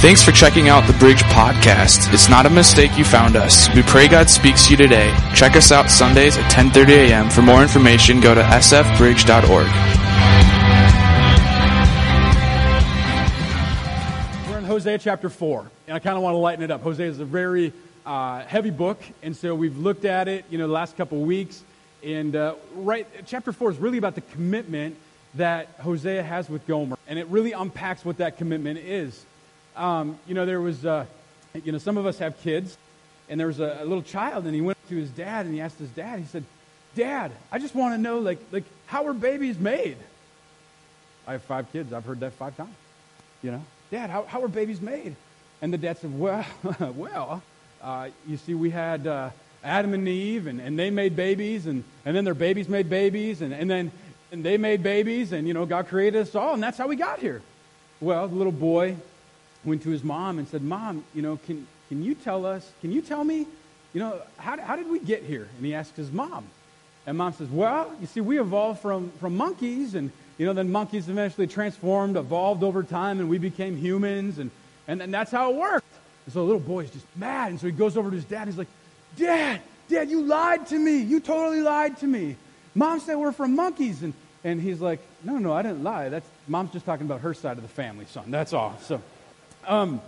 Thanks 0.00 0.22
for 0.22 0.32
checking 0.32 0.70
out 0.70 0.86
the 0.86 0.94
Bridge 0.94 1.22
Podcast. 1.24 2.10
It's 2.14 2.30
not 2.30 2.46
a 2.46 2.48
mistake 2.48 2.96
you 2.96 3.04
found 3.04 3.36
us. 3.36 3.68
We 3.74 3.82
pray 3.82 4.08
God 4.08 4.30
speaks 4.30 4.64
to 4.64 4.70
you 4.70 4.78
today. 4.78 5.14
Check 5.34 5.56
us 5.56 5.70
out 5.70 5.90
Sundays 5.90 6.38
at 6.38 6.50
10:30 6.50 7.10
a.m. 7.10 7.28
For 7.28 7.42
more 7.42 7.60
information, 7.60 8.18
go 8.18 8.34
to 8.34 8.40
sfbridge.org. 8.40 9.66
We're 14.48 14.56
in 14.56 14.64
Hosea 14.64 14.96
chapter 14.96 15.28
4, 15.28 15.70
and 15.86 15.94
I 15.94 15.98
kind 15.98 16.16
of 16.16 16.22
want 16.22 16.32
to 16.32 16.38
lighten 16.38 16.64
it 16.64 16.70
up. 16.70 16.80
Hosea 16.80 17.06
is 17.06 17.20
a 17.20 17.26
very 17.26 17.74
uh, 18.06 18.40
heavy 18.44 18.70
book, 18.70 19.02
and 19.22 19.36
so 19.36 19.54
we've 19.54 19.76
looked 19.76 20.06
at 20.06 20.28
it, 20.28 20.46
you 20.48 20.56
know, 20.56 20.66
the 20.66 20.72
last 20.72 20.96
couple 20.96 21.20
weeks. 21.20 21.62
And 22.02 22.34
uh, 22.34 22.54
right, 22.74 23.06
chapter 23.26 23.52
4 23.52 23.72
is 23.72 23.76
really 23.76 23.98
about 23.98 24.14
the 24.14 24.22
commitment 24.22 24.96
that 25.34 25.66
Hosea 25.82 26.22
has 26.22 26.48
with 26.48 26.66
Gomer, 26.66 26.96
and 27.06 27.18
it 27.18 27.26
really 27.26 27.52
unpacks 27.52 28.02
what 28.02 28.16
that 28.16 28.38
commitment 28.38 28.78
is. 28.78 29.26
Um, 29.80 30.18
you 30.26 30.34
know, 30.34 30.44
there 30.44 30.60
was, 30.60 30.84
uh, 30.84 31.06
you 31.64 31.72
know, 31.72 31.78
some 31.78 31.96
of 31.96 32.04
us 32.04 32.18
have 32.18 32.38
kids, 32.42 32.76
and 33.30 33.40
there 33.40 33.46
was 33.46 33.60
a, 33.60 33.78
a 33.80 33.84
little 33.84 34.02
child, 34.02 34.44
and 34.44 34.54
he 34.54 34.60
went 34.60 34.76
to 34.90 34.96
his 34.96 35.08
dad, 35.08 35.46
and 35.46 35.54
he 35.54 35.60
asked 35.62 35.78
his 35.78 35.88
dad, 35.88 36.18
he 36.18 36.26
said, 36.26 36.44
Dad, 36.94 37.32
I 37.50 37.58
just 37.58 37.74
want 37.74 37.94
to 37.94 37.98
know, 37.98 38.18
like, 38.18 38.40
like, 38.52 38.64
how 38.86 39.06
are 39.06 39.14
babies 39.14 39.58
made? 39.58 39.96
I 41.26 41.32
have 41.32 41.42
five 41.42 41.72
kids. 41.72 41.92
I've 41.92 42.04
heard 42.04 42.20
that 42.20 42.32
five 42.34 42.56
times. 42.56 42.74
You 43.42 43.52
know, 43.52 43.62
Dad, 43.90 44.10
how, 44.10 44.24
how 44.24 44.42
are 44.42 44.48
babies 44.48 44.80
made? 44.80 45.16
And 45.62 45.72
the 45.72 45.78
dad 45.78 45.98
said, 45.98 46.18
Well, 46.18 46.44
well, 46.94 47.42
uh, 47.80 48.10
you 48.26 48.36
see, 48.36 48.52
we 48.52 48.68
had 48.68 49.06
uh, 49.06 49.30
Adam 49.64 49.94
and 49.94 50.06
Eve, 50.06 50.46
and, 50.46 50.60
and 50.60 50.78
they 50.78 50.90
made 50.90 51.16
babies, 51.16 51.66
and, 51.66 51.84
and 52.04 52.14
then 52.14 52.24
their 52.24 52.34
babies 52.34 52.68
made 52.68 52.90
babies, 52.90 53.40
and, 53.40 53.54
and 53.54 53.70
then 53.70 53.92
and 54.32 54.44
they 54.44 54.58
made 54.58 54.82
babies, 54.82 55.32
and, 55.32 55.48
you 55.48 55.54
know, 55.54 55.64
God 55.66 55.88
created 55.88 56.20
us 56.20 56.34
all, 56.34 56.54
and 56.54 56.62
that's 56.62 56.78
how 56.78 56.86
we 56.86 56.96
got 56.96 57.18
here. 57.18 57.42
Well, 58.00 58.28
the 58.28 58.34
little 58.36 58.52
boy 58.52 58.96
went 59.64 59.82
to 59.82 59.90
his 59.90 60.02
mom 60.02 60.38
and 60.38 60.48
said, 60.48 60.62
Mom, 60.62 61.04
you 61.14 61.22
know, 61.22 61.38
can, 61.46 61.66
can 61.88 62.02
you 62.02 62.14
tell 62.14 62.46
us, 62.46 62.70
can 62.80 62.92
you 62.92 63.02
tell 63.02 63.24
me, 63.24 63.46
you 63.92 64.00
know, 64.00 64.20
how, 64.36 64.58
how 64.60 64.76
did 64.76 64.88
we 64.88 64.98
get 64.98 65.22
here? 65.22 65.48
And 65.56 65.66
he 65.66 65.74
asked 65.74 65.96
his 65.96 66.10
mom. 66.10 66.46
And 67.06 67.18
mom 67.18 67.32
says, 67.32 67.48
Well, 67.48 67.92
you 68.00 68.06
see, 68.06 68.20
we 68.20 68.38
evolved 68.40 68.80
from, 68.80 69.10
from 69.20 69.36
monkeys, 69.36 69.94
and, 69.94 70.10
you 70.38 70.46
know, 70.46 70.52
then 70.52 70.70
monkeys 70.70 71.08
eventually 71.08 71.46
transformed, 71.46 72.16
evolved 72.16 72.62
over 72.62 72.82
time, 72.82 73.20
and 73.20 73.28
we 73.28 73.38
became 73.38 73.76
humans, 73.76 74.38
and, 74.38 74.50
and, 74.86 75.02
and 75.02 75.12
that's 75.12 75.30
how 75.30 75.50
it 75.50 75.56
worked. 75.56 75.86
And 76.26 76.32
so 76.32 76.40
the 76.40 76.44
little 76.46 76.60
boy 76.60 76.84
is 76.84 76.90
just 76.90 77.06
mad, 77.16 77.50
and 77.50 77.60
so 77.60 77.66
he 77.66 77.72
goes 77.72 77.96
over 77.96 78.10
to 78.10 78.16
his 78.16 78.24
dad, 78.24 78.42
and 78.42 78.50
he's 78.50 78.58
like, 78.58 78.68
Dad, 79.16 79.60
Dad, 79.90 80.08
you 80.08 80.22
lied 80.22 80.68
to 80.68 80.78
me. 80.78 80.98
You 80.98 81.20
totally 81.20 81.60
lied 81.60 81.98
to 81.98 82.06
me. 82.06 82.36
Mom 82.74 83.00
said 83.00 83.16
we're 83.16 83.32
from 83.32 83.56
monkeys. 83.56 84.02
And, 84.02 84.14
and 84.44 84.60
he's 84.60 84.80
like, 84.80 85.00
No, 85.24 85.38
no, 85.38 85.52
I 85.52 85.62
didn't 85.62 85.82
lie. 85.82 86.08
That's, 86.08 86.28
Mom's 86.48 86.72
just 86.72 86.86
talking 86.86 87.06
about 87.06 87.20
her 87.20 87.34
side 87.34 87.56
of 87.56 87.62
the 87.62 87.68
family, 87.68 88.06
son. 88.06 88.30
That's 88.30 88.52
all. 88.52 88.78
So, 88.82 89.02
um, 89.66 90.00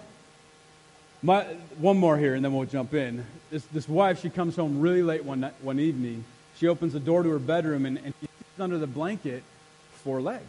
my, 1.22 1.44
one 1.78 1.98
more 1.98 2.18
here, 2.18 2.34
and 2.34 2.44
then 2.44 2.52
we'll 2.52 2.66
jump 2.66 2.94
in. 2.94 3.24
This, 3.50 3.64
this 3.66 3.88
wife, 3.88 4.20
she 4.20 4.30
comes 4.30 4.56
home 4.56 4.80
really 4.80 5.02
late 5.02 5.24
one, 5.24 5.40
night, 5.40 5.54
one 5.62 5.78
evening. 5.78 6.24
She 6.56 6.68
opens 6.68 6.92
the 6.92 7.00
door 7.00 7.22
to 7.22 7.30
her 7.30 7.38
bedroom, 7.38 7.86
and, 7.86 7.98
and 7.98 8.12
she 8.20 8.26
sees 8.26 8.60
under 8.60 8.78
the 8.78 8.86
blanket 8.86 9.42
four 10.02 10.20
legs 10.20 10.42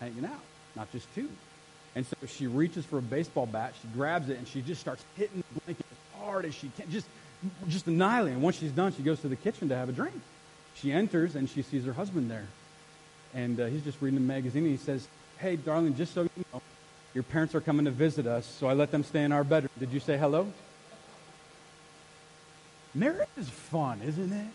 hanging 0.00 0.24
out, 0.24 0.40
not 0.76 0.90
just 0.92 1.12
two. 1.14 1.28
And 1.94 2.06
so 2.06 2.16
she 2.26 2.46
reaches 2.46 2.84
for 2.84 2.98
a 2.98 3.02
baseball 3.02 3.46
bat, 3.46 3.74
she 3.80 3.88
grabs 3.88 4.28
it, 4.28 4.38
and 4.38 4.46
she 4.46 4.62
just 4.62 4.80
starts 4.80 5.04
hitting 5.16 5.42
the 5.54 5.60
blanket 5.60 5.86
as 5.90 6.20
hard 6.20 6.44
as 6.44 6.54
she 6.54 6.70
can, 6.76 6.90
just, 6.90 7.06
just 7.68 7.86
annihilating. 7.86 8.40
Once 8.40 8.58
she's 8.58 8.72
done, 8.72 8.92
she 8.94 9.02
goes 9.02 9.20
to 9.20 9.28
the 9.28 9.36
kitchen 9.36 9.68
to 9.68 9.76
have 9.76 9.88
a 9.88 9.92
drink. 9.92 10.20
She 10.74 10.92
enters, 10.92 11.36
and 11.36 11.48
she 11.48 11.62
sees 11.62 11.84
her 11.84 11.92
husband 11.92 12.30
there. 12.30 12.46
And 13.34 13.60
uh, 13.60 13.66
he's 13.66 13.82
just 13.82 14.00
reading 14.00 14.18
the 14.18 14.26
magazine, 14.26 14.64
and 14.64 14.72
he 14.72 14.82
says, 14.82 15.06
Hey, 15.38 15.56
darling, 15.56 15.96
just 15.96 16.14
so 16.14 16.22
you 16.22 16.44
know, 16.52 16.62
your 17.14 17.24
parents 17.24 17.54
are 17.54 17.60
coming 17.60 17.84
to 17.84 17.90
visit 17.90 18.26
us, 18.26 18.46
so 18.46 18.66
I 18.68 18.72
let 18.72 18.90
them 18.90 19.04
stay 19.04 19.24
in 19.24 19.32
our 19.32 19.44
bedroom. 19.44 19.70
Did 19.78 19.92
you 19.92 20.00
say 20.00 20.16
hello? 20.16 20.46
Marriage 22.94 23.28
is 23.36 23.48
fun, 23.48 24.00
isn't 24.02 24.32
it? 24.32 24.46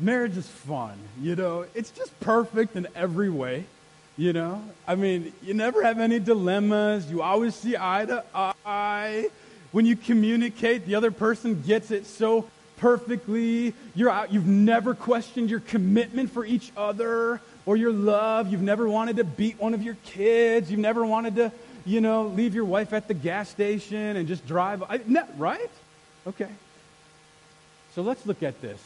Marriage 0.00 0.36
is 0.36 0.46
fun. 0.46 0.98
You 1.20 1.36
know, 1.36 1.66
it's 1.74 1.90
just 1.90 2.18
perfect 2.20 2.76
in 2.76 2.88
every 2.94 3.30
way. 3.30 3.64
You 4.16 4.32
know, 4.32 4.62
I 4.86 4.94
mean, 4.94 5.32
you 5.42 5.54
never 5.54 5.82
have 5.82 5.98
any 5.98 6.20
dilemmas. 6.20 7.10
You 7.10 7.22
always 7.22 7.54
see 7.54 7.76
eye 7.76 8.04
to 8.04 8.24
eye. 8.34 9.30
When 9.72 9.86
you 9.86 9.96
communicate, 9.96 10.86
the 10.86 10.94
other 10.94 11.10
person 11.10 11.62
gets 11.62 11.90
it 11.90 12.06
so 12.06 12.48
perfectly. 12.84 13.72
You're 13.94 14.10
out, 14.10 14.30
you've 14.30 14.46
never 14.46 14.94
questioned 14.94 15.48
your 15.48 15.60
commitment 15.60 16.30
for 16.30 16.44
each 16.44 16.70
other 16.76 17.40
or 17.64 17.78
your 17.78 17.94
love. 17.94 18.52
You've 18.52 18.60
never 18.60 18.86
wanted 18.86 19.16
to 19.16 19.24
beat 19.24 19.58
one 19.58 19.72
of 19.72 19.82
your 19.82 19.96
kids. 20.04 20.70
You've 20.70 20.80
never 20.80 21.06
wanted 21.06 21.36
to, 21.36 21.52
you 21.86 22.02
know, 22.02 22.26
leave 22.26 22.54
your 22.54 22.66
wife 22.66 22.92
at 22.92 23.08
the 23.08 23.14
gas 23.14 23.48
station 23.48 24.18
and 24.18 24.28
just 24.28 24.46
drive. 24.46 24.82
I, 24.82 25.00
right? 25.38 25.70
Okay. 26.26 26.50
So 27.94 28.02
let's 28.02 28.26
look 28.26 28.42
at 28.42 28.60
this. 28.60 28.78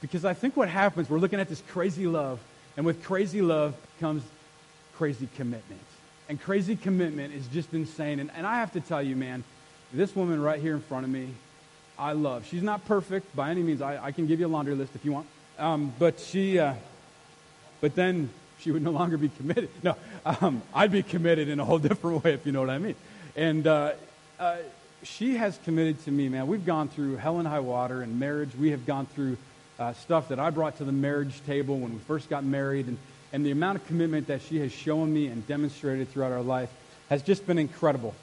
Because 0.00 0.24
I 0.24 0.34
think 0.34 0.56
what 0.56 0.68
happens, 0.68 1.08
we're 1.08 1.20
looking 1.20 1.38
at 1.38 1.48
this 1.48 1.62
crazy 1.68 2.08
love. 2.08 2.40
And 2.76 2.84
with 2.84 3.04
crazy 3.04 3.40
love 3.40 3.76
comes 4.00 4.24
crazy 4.96 5.28
commitment. 5.36 5.80
And 6.28 6.40
crazy 6.40 6.74
commitment 6.74 7.32
is 7.32 7.46
just 7.46 7.72
insane. 7.72 8.18
And, 8.18 8.32
and 8.36 8.48
I 8.48 8.56
have 8.56 8.72
to 8.72 8.80
tell 8.80 9.00
you, 9.00 9.14
man, 9.14 9.44
this 9.92 10.16
woman 10.16 10.42
right 10.42 10.60
here 10.60 10.74
in 10.74 10.80
front 10.80 11.04
of 11.04 11.10
me, 11.12 11.28
I 11.98 12.12
love. 12.12 12.46
She's 12.46 12.62
not 12.62 12.84
perfect 12.86 13.34
by 13.36 13.50
any 13.50 13.62
means. 13.62 13.80
I, 13.80 14.06
I 14.06 14.12
can 14.12 14.26
give 14.26 14.40
you 14.40 14.46
a 14.46 14.48
laundry 14.48 14.74
list 14.74 14.92
if 14.94 15.04
you 15.04 15.12
want. 15.12 15.26
Um, 15.58 15.92
but 15.98 16.18
she, 16.18 16.58
uh, 16.58 16.74
but 17.80 17.94
then 17.94 18.30
she 18.58 18.70
would 18.70 18.82
no 18.82 18.90
longer 18.90 19.16
be 19.16 19.28
committed. 19.28 19.68
No, 19.82 19.96
um, 20.24 20.62
I'd 20.74 20.90
be 20.90 21.02
committed 21.02 21.48
in 21.48 21.60
a 21.60 21.64
whole 21.64 21.78
different 21.88 22.24
way 22.24 22.32
if 22.32 22.46
you 22.46 22.52
know 22.52 22.60
what 22.60 22.70
I 22.70 22.78
mean. 22.78 22.96
And 23.36 23.66
uh, 23.66 23.92
uh, 24.40 24.56
she 25.02 25.36
has 25.36 25.58
committed 25.64 26.02
to 26.04 26.10
me, 26.10 26.28
man. 26.28 26.46
We've 26.46 26.64
gone 26.64 26.88
through 26.88 27.16
hell 27.16 27.38
and 27.38 27.46
high 27.46 27.60
water 27.60 28.02
and 28.02 28.18
marriage. 28.18 28.50
We 28.58 28.70
have 28.70 28.86
gone 28.86 29.06
through 29.06 29.36
uh, 29.78 29.92
stuff 29.94 30.28
that 30.28 30.38
I 30.38 30.50
brought 30.50 30.78
to 30.78 30.84
the 30.84 30.92
marriage 30.92 31.40
table 31.46 31.78
when 31.78 31.92
we 31.92 31.98
first 32.00 32.28
got 32.28 32.44
married. 32.44 32.86
And, 32.86 32.98
and 33.32 33.44
the 33.44 33.50
amount 33.50 33.76
of 33.76 33.86
commitment 33.86 34.28
that 34.28 34.42
she 34.42 34.58
has 34.60 34.72
shown 34.72 35.12
me 35.12 35.26
and 35.26 35.46
demonstrated 35.46 36.10
throughout 36.10 36.32
our 36.32 36.42
life 36.42 36.70
has 37.10 37.22
just 37.22 37.46
been 37.46 37.58
incredible. 37.58 38.14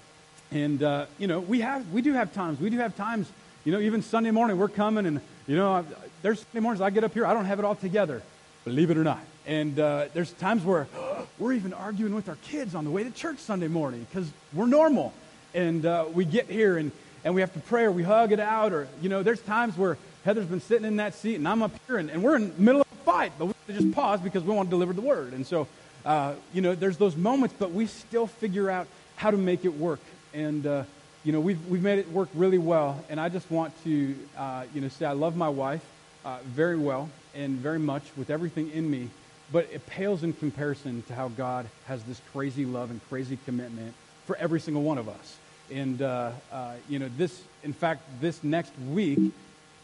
And, 0.51 0.81
uh, 0.83 1.05
you 1.17 1.27
know, 1.27 1.39
we, 1.39 1.61
have, 1.61 1.87
we 1.91 2.01
do 2.01 2.13
have 2.13 2.33
times. 2.33 2.59
We 2.59 2.69
do 2.69 2.77
have 2.77 2.95
times, 2.95 3.31
you 3.63 3.71
know, 3.71 3.79
even 3.79 4.01
Sunday 4.01 4.31
morning, 4.31 4.57
we're 4.57 4.67
coming 4.67 5.05
and, 5.05 5.21
you 5.45 5.55
know, 5.55 5.85
there's 6.21 6.39
Sunday 6.39 6.61
mornings 6.61 6.81
I 6.81 6.89
get 6.89 7.03
up 7.03 7.13
here, 7.13 7.25
I 7.25 7.33
don't 7.33 7.45
have 7.45 7.59
it 7.59 7.65
all 7.65 7.75
together, 7.75 8.21
believe 8.65 8.89
it 8.89 8.97
or 8.97 9.03
not. 9.03 9.23
And 9.45 9.79
uh, 9.79 10.05
there's 10.13 10.31
times 10.33 10.63
where 10.63 10.87
we're 11.39 11.53
even 11.53 11.73
arguing 11.73 12.15
with 12.15 12.27
our 12.29 12.37
kids 12.43 12.73
on 12.73 12.85
the 12.85 12.91
way 12.91 13.03
to 13.03 13.11
church 13.11 13.37
Sunday 13.37 13.67
morning 13.67 14.05
because 14.09 14.29
we're 14.53 14.67
normal. 14.67 15.13
And 15.53 15.85
uh, 15.85 16.05
we 16.11 16.25
get 16.25 16.49
here 16.49 16.77
and, 16.77 16.91
and 17.23 17.35
we 17.35 17.41
have 17.41 17.53
to 17.53 17.59
pray 17.59 17.83
or 17.83 17.91
we 17.91 18.03
hug 18.03 18.31
it 18.31 18.39
out. 18.39 18.73
Or, 18.73 18.87
you 19.01 19.09
know, 19.09 19.21
there's 19.21 19.41
times 19.41 19.77
where 19.77 19.97
Heather's 20.25 20.45
been 20.45 20.61
sitting 20.61 20.85
in 20.85 20.97
that 20.97 21.13
seat 21.13 21.35
and 21.35 21.47
I'm 21.47 21.61
up 21.61 21.71
here 21.87 21.97
and, 21.97 22.09
and 22.09 22.23
we're 22.23 22.37
in 22.37 22.55
the 22.55 22.61
middle 22.61 22.81
of 22.81 22.87
a 22.91 23.03
fight, 23.03 23.33
but 23.37 23.45
we 23.45 23.53
just 23.67 23.91
pause 23.91 24.21
because 24.21 24.43
we 24.43 24.55
want 24.55 24.69
to 24.69 24.71
deliver 24.71 24.93
the 24.93 25.01
word. 25.01 25.33
And 25.33 25.45
so, 25.45 25.67
uh, 26.03 26.33
you 26.53 26.61
know, 26.61 26.73
there's 26.73 26.97
those 26.97 27.15
moments, 27.15 27.53
but 27.59 27.71
we 27.71 27.85
still 27.85 28.25
figure 28.25 28.71
out 28.71 28.87
how 29.17 29.29
to 29.29 29.37
make 29.37 29.65
it 29.65 29.77
work. 29.77 29.99
And, 30.33 30.65
uh, 30.65 30.83
you 31.23 31.31
know, 31.31 31.39
we've, 31.39 31.65
we've 31.67 31.83
made 31.83 31.99
it 31.99 32.09
work 32.11 32.29
really 32.33 32.57
well. 32.57 33.03
And 33.09 33.19
I 33.19 33.29
just 33.29 33.49
want 33.51 33.73
to, 33.83 34.15
uh, 34.37 34.63
you 34.73 34.81
know, 34.81 34.87
say 34.87 35.05
I 35.05 35.13
love 35.13 35.35
my 35.35 35.49
wife 35.49 35.83
uh, 36.25 36.39
very 36.45 36.77
well 36.77 37.09
and 37.35 37.57
very 37.57 37.79
much 37.79 38.03
with 38.17 38.29
everything 38.29 38.71
in 38.71 38.89
me 38.89 39.09
but 39.51 39.67
it 39.71 39.85
pales 39.85 40.23
in 40.23 40.33
comparison 40.33 41.03
to 41.07 41.15
how 41.15 41.27
God 41.29 41.67
has 41.85 42.03
this 42.03 42.21
crazy 42.31 42.65
love 42.65 42.89
and 42.89 43.01
crazy 43.09 43.37
commitment 43.45 43.93
for 44.25 44.35
every 44.37 44.59
single 44.59 44.83
one 44.83 44.97
of 44.97 45.09
us. 45.09 45.37
And, 45.69 46.01
uh, 46.01 46.31
uh, 46.51 46.73
you 46.89 46.99
know, 46.99 47.09
this, 47.17 47.41
in 47.63 47.73
fact, 47.73 48.01
this 48.19 48.43
next 48.43 48.73
week, 48.89 49.19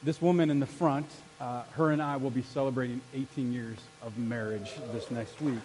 this 0.04 0.22
woman 0.22 0.50
in 0.50 0.60
the 0.60 0.66
front, 0.66 1.08
uh, 1.40 1.64
her 1.74 1.92
and 1.92 2.02
I 2.02 2.18
will 2.18 2.30
be 2.30 2.42
celebrating 2.42 3.02
18 3.14 3.52
years 3.52 3.78
of 4.02 4.18
marriage 4.18 4.72
this 4.94 5.12
next 5.12 5.42
week. 5.42 5.60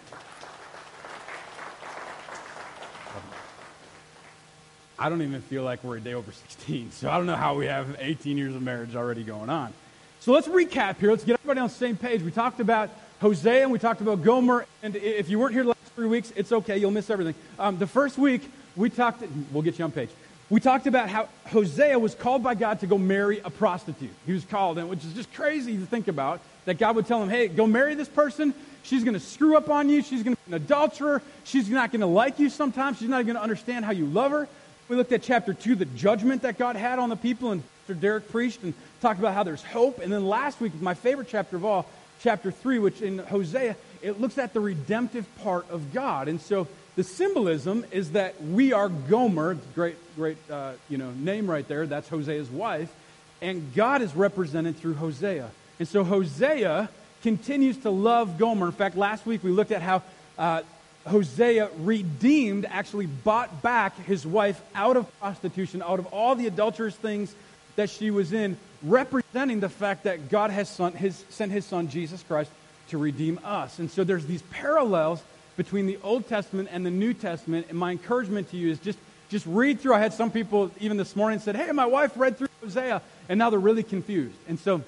I 5.03 5.09
don't 5.09 5.21
even 5.21 5.41
feel 5.41 5.63
like 5.63 5.83
we're 5.83 5.97
a 5.97 5.99
day 5.99 6.13
over 6.13 6.31
16, 6.31 6.91
so 6.91 7.09
I 7.09 7.17
don't 7.17 7.25
know 7.25 7.35
how 7.35 7.55
we 7.55 7.65
have 7.65 7.97
18 7.99 8.37
years 8.37 8.55
of 8.55 8.61
marriage 8.61 8.95
already 8.95 9.21
going 9.25 9.49
on. 9.49 9.73
So 10.21 10.31
let's 10.31 10.47
recap 10.47 10.97
here. 10.97 11.11
Let's 11.11 11.25
get 11.25 11.33
everybody 11.33 11.59
on 11.59 11.67
the 11.67 11.73
same 11.73 11.97
page. 11.97 12.21
We 12.21 12.31
talked 12.31 12.61
about 12.61 12.89
Hosea 13.19 13.63
and 13.63 13.71
we 13.73 13.79
talked 13.79 13.99
about 13.99 14.23
Gomer. 14.23 14.65
And 14.81 14.95
if 14.95 15.27
you 15.27 15.39
weren't 15.39 15.51
here 15.51 15.63
the 15.63 15.69
last 15.71 15.93
three 15.93 16.07
weeks, 16.07 16.31
it's 16.37 16.53
okay. 16.53 16.77
You'll 16.77 16.91
miss 16.91 17.09
everything. 17.09 17.35
Um, 17.59 17.77
the 17.77 17.85
first 17.85 18.17
week, 18.17 18.49
we 18.77 18.89
talked, 18.89 19.21
we'll 19.51 19.61
get 19.61 19.77
you 19.77 19.83
on 19.83 19.91
page. 19.91 20.09
We 20.49 20.61
talked 20.61 20.87
about 20.87 21.09
how 21.09 21.27
Hosea 21.47 21.99
was 21.99 22.15
called 22.15 22.41
by 22.41 22.55
God 22.55 22.79
to 22.79 22.87
go 22.87 22.97
marry 22.97 23.41
a 23.43 23.49
prostitute. 23.49 24.13
He 24.25 24.31
was 24.31 24.45
called, 24.45 24.77
and 24.77 24.89
which 24.89 25.03
is 25.03 25.11
just 25.11 25.33
crazy 25.33 25.75
to 25.75 25.85
think 25.85 26.07
about, 26.07 26.39
that 26.63 26.77
God 26.77 26.95
would 26.95 27.07
tell 27.07 27.21
him, 27.21 27.27
hey, 27.27 27.49
go 27.49 27.67
marry 27.67 27.93
this 27.93 28.07
person. 28.07 28.53
She's 28.83 29.03
going 29.03 29.15
to 29.15 29.19
screw 29.19 29.57
up 29.57 29.69
on 29.69 29.89
you. 29.89 30.01
She's 30.01 30.23
going 30.23 30.37
to 30.37 30.41
be 30.45 30.55
an 30.55 30.61
adulterer. 30.61 31.21
She's 31.43 31.69
not 31.69 31.91
going 31.91 31.99
to 31.99 32.07
like 32.07 32.39
you 32.39 32.49
sometimes. 32.49 32.99
She's 32.99 33.09
not 33.09 33.25
going 33.25 33.35
to 33.35 33.41
understand 33.41 33.83
how 33.83 33.91
you 33.91 34.05
love 34.05 34.31
her. 34.31 34.47
We 34.89 34.95
looked 34.95 35.11
at 35.11 35.23
chapter 35.23 35.53
2, 35.53 35.75
the 35.75 35.85
judgment 35.85 36.41
that 36.41 36.57
God 36.57 36.75
had 36.75 36.99
on 36.99 37.09
the 37.09 37.15
people, 37.15 37.51
and 37.51 37.63
Dr. 37.87 37.99
Derek 37.99 38.29
preached 38.29 38.63
and 38.63 38.73
talked 39.01 39.19
about 39.19 39.33
how 39.33 39.43
there's 39.43 39.63
hope. 39.63 39.99
And 39.99 40.11
then 40.11 40.27
last 40.27 40.59
week, 40.59 40.73
my 40.81 40.93
favorite 40.93 41.27
chapter 41.29 41.55
of 41.55 41.63
all, 41.63 41.85
chapter 42.21 42.51
3, 42.51 42.79
which 42.79 43.01
in 43.01 43.19
Hosea, 43.19 43.75
it 44.01 44.19
looks 44.19 44.37
at 44.37 44.53
the 44.53 44.59
redemptive 44.59 45.25
part 45.37 45.69
of 45.69 45.93
God. 45.93 46.27
And 46.27 46.41
so 46.41 46.67
the 46.95 47.03
symbolism 47.03 47.85
is 47.91 48.11
that 48.11 48.41
we 48.41 48.73
are 48.73 48.89
Gomer, 48.89 49.57
great, 49.73 49.95
great, 50.15 50.37
uh, 50.49 50.73
you 50.89 50.97
know, 50.97 51.11
name 51.11 51.49
right 51.49 51.67
there. 51.67 51.87
That's 51.87 52.09
Hosea's 52.09 52.49
wife. 52.49 52.93
And 53.41 53.73
God 53.73 54.01
is 54.01 54.15
represented 54.15 54.77
through 54.77 54.95
Hosea. 54.95 55.49
And 55.79 55.87
so 55.87 56.03
Hosea 56.03 56.89
continues 57.23 57.77
to 57.79 57.89
love 57.89 58.37
Gomer. 58.37 58.67
In 58.67 58.71
fact, 58.73 58.95
last 58.95 59.25
week 59.25 59.43
we 59.43 59.51
looked 59.51 59.71
at 59.71 59.81
how 59.81 60.03
uh, 60.37 60.61
Hosea 61.05 61.69
redeemed, 61.79 62.65
actually 62.65 63.07
bought 63.07 63.61
back 63.61 63.97
his 64.05 64.25
wife 64.25 64.61
out 64.73 64.97
of 64.97 65.19
prostitution, 65.19 65.81
out 65.81 65.99
of 65.99 66.07
all 66.07 66.35
the 66.35 66.47
adulterous 66.47 66.95
things 66.95 67.33
that 67.75 67.89
she 67.89 68.11
was 68.11 68.31
in, 68.31 68.57
representing 68.83 69.59
the 69.59 69.69
fact 69.69 70.03
that 70.03 70.29
God 70.29 70.51
has 70.51 70.69
son, 70.69 70.93
his, 70.93 71.23
sent 71.29 71.51
his 71.51 71.65
son, 71.65 71.89
Jesus 71.89 72.23
Christ, 72.23 72.51
to 72.89 72.97
redeem 72.97 73.39
us. 73.43 73.79
And 73.79 73.89
so 73.89 74.03
there's 74.03 74.25
these 74.25 74.43
parallels 74.43 75.21
between 75.57 75.87
the 75.87 75.97
Old 76.03 76.27
Testament 76.27 76.69
and 76.71 76.85
the 76.85 76.91
New 76.91 77.13
Testament. 77.13 77.67
And 77.69 77.77
my 77.77 77.91
encouragement 77.91 78.49
to 78.51 78.57
you 78.57 78.71
is 78.71 78.79
just, 78.79 78.99
just 79.29 79.45
read 79.45 79.79
through. 79.79 79.95
I 79.95 79.99
had 79.99 80.13
some 80.13 80.31
people 80.31 80.71
even 80.79 80.97
this 80.97 81.15
morning 81.15 81.39
said, 81.39 81.55
Hey, 81.55 81.71
my 81.71 81.85
wife 81.85 82.13
read 82.15 82.37
through 82.37 82.49
Hosea, 82.61 83.01
and 83.29 83.39
now 83.39 83.49
they're 83.49 83.59
really 83.59 83.83
confused. 83.83 84.35
And 84.47 84.59
so 84.59 84.81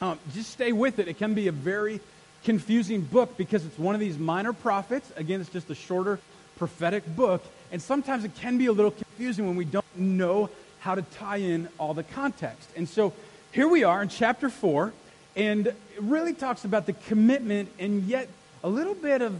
um, 0.00 0.18
just 0.34 0.50
stay 0.50 0.72
with 0.72 0.98
it. 0.98 1.08
It 1.08 1.18
can 1.18 1.34
be 1.34 1.48
a 1.48 1.52
very 1.52 2.00
confusing 2.46 3.00
book 3.00 3.36
because 3.36 3.66
it's 3.66 3.76
one 3.76 3.96
of 3.96 4.00
these 4.00 4.18
minor 4.18 4.52
prophets. 4.52 5.12
Again, 5.16 5.40
it's 5.40 5.50
just 5.50 5.68
a 5.68 5.74
shorter 5.74 6.20
prophetic 6.58 7.04
book. 7.16 7.44
And 7.72 7.82
sometimes 7.82 8.24
it 8.24 8.36
can 8.36 8.56
be 8.56 8.66
a 8.66 8.72
little 8.72 8.92
confusing 8.92 9.46
when 9.48 9.56
we 9.56 9.64
don't 9.64 9.84
know 9.96 10.48
how 10.78 10.94
to 10.94 11.02
tie 11.02 11.38
in 11.38 11.68
all 11.76 11.92
the 11.92 12.04
context. 12.04 12.70
And 12.76 12.88
so 12.88 13.12
here 13.50 13.66
we 13.66 13.82
are 13.82 14.00
in 14.00 14.08
chapter 14.08 14.48
4, 14.48 14.92
and 15.34 15.66
it 15.66 15.76
really 16.00 16.34
talks 16.34 16.64
about 16.64 16.86
the 16.86 16.92
commitment 16.92 17.68
and 17.80 18.04
yet 18.04 18.28
a 18.62 18.68
little 18.68 18.94
bit 18.94 19.22
of 19.22 19.34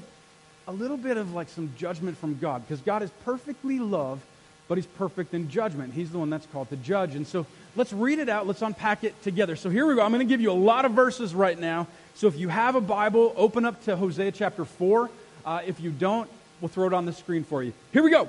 a 0.66 0.72
little 0.72 0.96
bit 0.96 1.16
of 1.16 1.32
like 1.32 1.48
some 1.48 1.72
judgment 1.78 2.18
from 2.18 2.36
God 2.38 2.66
because 2.66 2.80
God 2.80 3.04
is 3.04 3.10
perfectly 3.24 3.78
love, 3.78 4.20
but 4.66 4.78
he's 4.78 4.86
perfect 4.86 5.32
in 5.32 5.48
judgment. 5.48 5.94
He's 5.94 6.10
the 6.10 6.18
one 6.18 6.28
that's 6.28 6.46
called 6.46 6.70
to 6.70 6.76
judge. 6.76 7.14
And 7.14 7.24
so 7.24 7.46
let's 7.76 7.92
read 7.92 8.18
it 8.18 8.28
out. 8.28 8.48
Let's 8.48 8.62
unpack 8.62 9.04
it 9.04 9.22
together. 9.22 9.54
So 9.54 9.70
here 9.70 9.86
we 9.86 9.94
go. 9.94 10.02
I'm 10.02 10.10
going 10.10 10.26
to 10.26 10.32
give 10.32 10.40
you 10.40 10.50
a 10.50 10.60
lot 10.72 10.84
of 10.84 10.90
verses 10.90 11.36
right 11.36 11.56
now. 11.56 11.86
So 12.16 12.28
if 12.28 12.38
you 12.38 12.48
have 12.48 12.76
a 12.76 12.80
Bible, 12.80 13.34
open 13.36 13.66
up 13.66 13.84
to 13.84 13.94
Hosea 13.94 14.32
chapter 14.32 14.64
4. 14.64 15.10
Uh, 15.44 15.60
if 15.66 15.80
you 15.80 15.90
don't, 15.90 16.30
we'll 16.62 16.70
throw 16.70 16.86
it 16.86 16.94
on 16.94 17.04
the 17.04 17.12
screen 17.12 17.44
for 17.44 17.62
you. 17.62 17.74
Here 17.92 18.02
we 18.02 18.10
go. 18.10 18.26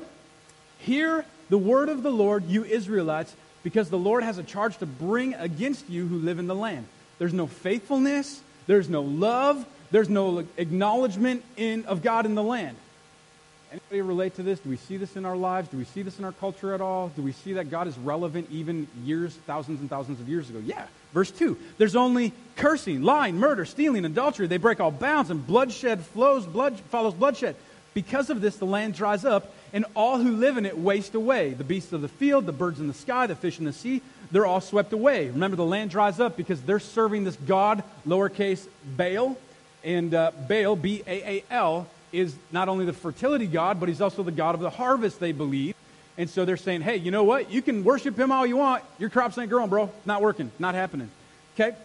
Hear 0.79 1.23
the 1.47 1.57
word 1.57 1.87
of 1.87 2.03
the 2.03 2.11
Lord, 2.11 2.45
you 2.47 2.65
Israelites, 2.65 3.33
because 3.63 3.89
the 3.89 3.97
Lord 3.97 4.25
has 4.25 4.37
a 4.39 4.43
charge 4.43 4.77
to 4.79 4.85
bring 4.85 5.35
against 5.35 5.89
you 5.89 6.05
who 6.05 6.17
live 6.17 6.37
in 6.37 6.47
the 6.47 6.55
land. 6.55 6.85
There's 7.17 7.31
no 7.31 7.47
faithfulness, 7.47 8.41
there's 8.67 8.89
no 8.89 9.03
love, 9.03 9.65
there's 9.89 10.09
no 10.09 10.45
acknowledgement 10.57 11.45
in, 11.55 11.85
of 11.85 12.03
God 12.03 12.25
in 12.25 12.35
the 12.35 12.43
land. 12.43 12.75
Anybody 13.71 14.01
relate 14.01 14.35
to 14.35 14.43
this? 14.43 14.59
Do 14.59 14.69
we 14.69 14.77
see 14.77 14.97
this 14.97 15.15
in 15.15 15.25
our 15.25 15.37
lives? 15.37 15.69
Do 15.69 15.77
we 15.77 15.85
see 15.85 16.01
this 16.01 16.19
in 16.19 16.25
our 16.25 16.33
culture 16.33 16.73
at 16.73 16.81
all? 16.81 17.07
Do 17.15 17.21
we 17.21 17.31
see 17.31 17.53
that 17.53 17.69
God 17.69 17.87
is 17.87 17.97
relevant 17.97 18.49
even 18.51 18.87
years, 19.05 19.33
thousands 19.45 19.79
and 19.79 19.89
thousands 19.89 20.19
of 20.19 20.27
years 20.27 20.49
ago? 20.49 20.59
Yeah. 20.59 20.87
Verse 21.17 21.31
2 21.31 21.57
There's 21.79 21.95
only 21.95 22.31
cursing, 22.57 23.01
lying, 23.01 23.37
murder, 23.39 23.65
stealing, 23.65 24.05
adultery. 24.05 24.45
They 24.45 24.57
break 24.57 24.79
all 24.79 24.91
bounds, 24.91 25.31
and 25.31 25.45
bloodshed 25.47 26.05
flows, 26.05 26.45
blood 26.45 26.79
follows 26.91 27.15
bloodshed. 27.15 27.55
Because 27.95 28.29
of 28.29 28.39
this, 28.39 28.57
the 28.57 28.67
land 28.67 28.93
dries 28.93 29.25
up, 29.25 29.51
and 29.73 29.85
all 29.95 30.19
who 30.19 30.35
live 30.35 30.57
in 30.57 30.67
it 30.67 30.77
waste 30.77 31.15
away. 31.15 31.55
The 31.55 31.63
beasts 31.63 31.91
of 31.91 32.03
the 32.03 32.07
field, 32.07 32.45
the 32.45 32.51
birds 32.51 32.79
in 32.79 32.87
the 32.87 32.93
sky, 32.93 33.25
the 33.25 33.35
fish 33.35 33.57
in 33.57 33.65
the 33.65 33.73
sea, 33.73 34.03
they're 34.31 34.45
all 34.45 34.61
swept 34.61 34.93
away. 34.93 35.29
Remember, 35.31 35.57
the 35.57 35.65
land 35.65 35.89
dries 35.89 36.19
up 36.19 36.37
because 36.37 36.61
they're 36.61 36.79
serving 36.79 37.23
this 37.23 37.35
god, 37.47 37.83
lowercase 38.05 38.67
Baal. 38.95 39.35
And 39.83 40.13
uh, 40.13 40.33
Baal, 40.47 40.75
B 40.75 41.01
A 41.07 41.37
A 41.37 41.43
L, 41.49 41.87
is 42.11 42.35
not 42.51 42.69
only 42.69 42.85
the 42.85 42.93
fertility 42.93 43.47
god, 43.47 43.79
but 43.79 43.89
he's 43.89 44.01
also 44.01 44.21
the 44.21 44.31
god 44.31 44.53
of 44.53 44.61
the 44.61 44.69
harvest, 44.69 45.19
they 45.19 45.31
believe. 45.31 45.73
And 46.17 46.29
so 46.29 46.45
they're 46.45 46.57
saying, 46.57 46.81
hey, 46.81 46.97
you 46.97 47.11
know 47.11 47.23
what? 47.23 47.51
You 47.51 47.61
can 47.61 47.83
worship 47.83 48.17
him 48.17 48.31
all 48.31 48.45
you 48.45 48.57
want. 48.57 48.83
Your 48.97 49.09
crops 49.09 49.37
ain't 49.37 49.49
growing, 49.49 49.69
bro. 49.69 49.91
Not 50.05 50.21
working. 50.21 50.51
Not 50.57 50.73
happening. 50.73 51.11
Okay? 51.55 51.75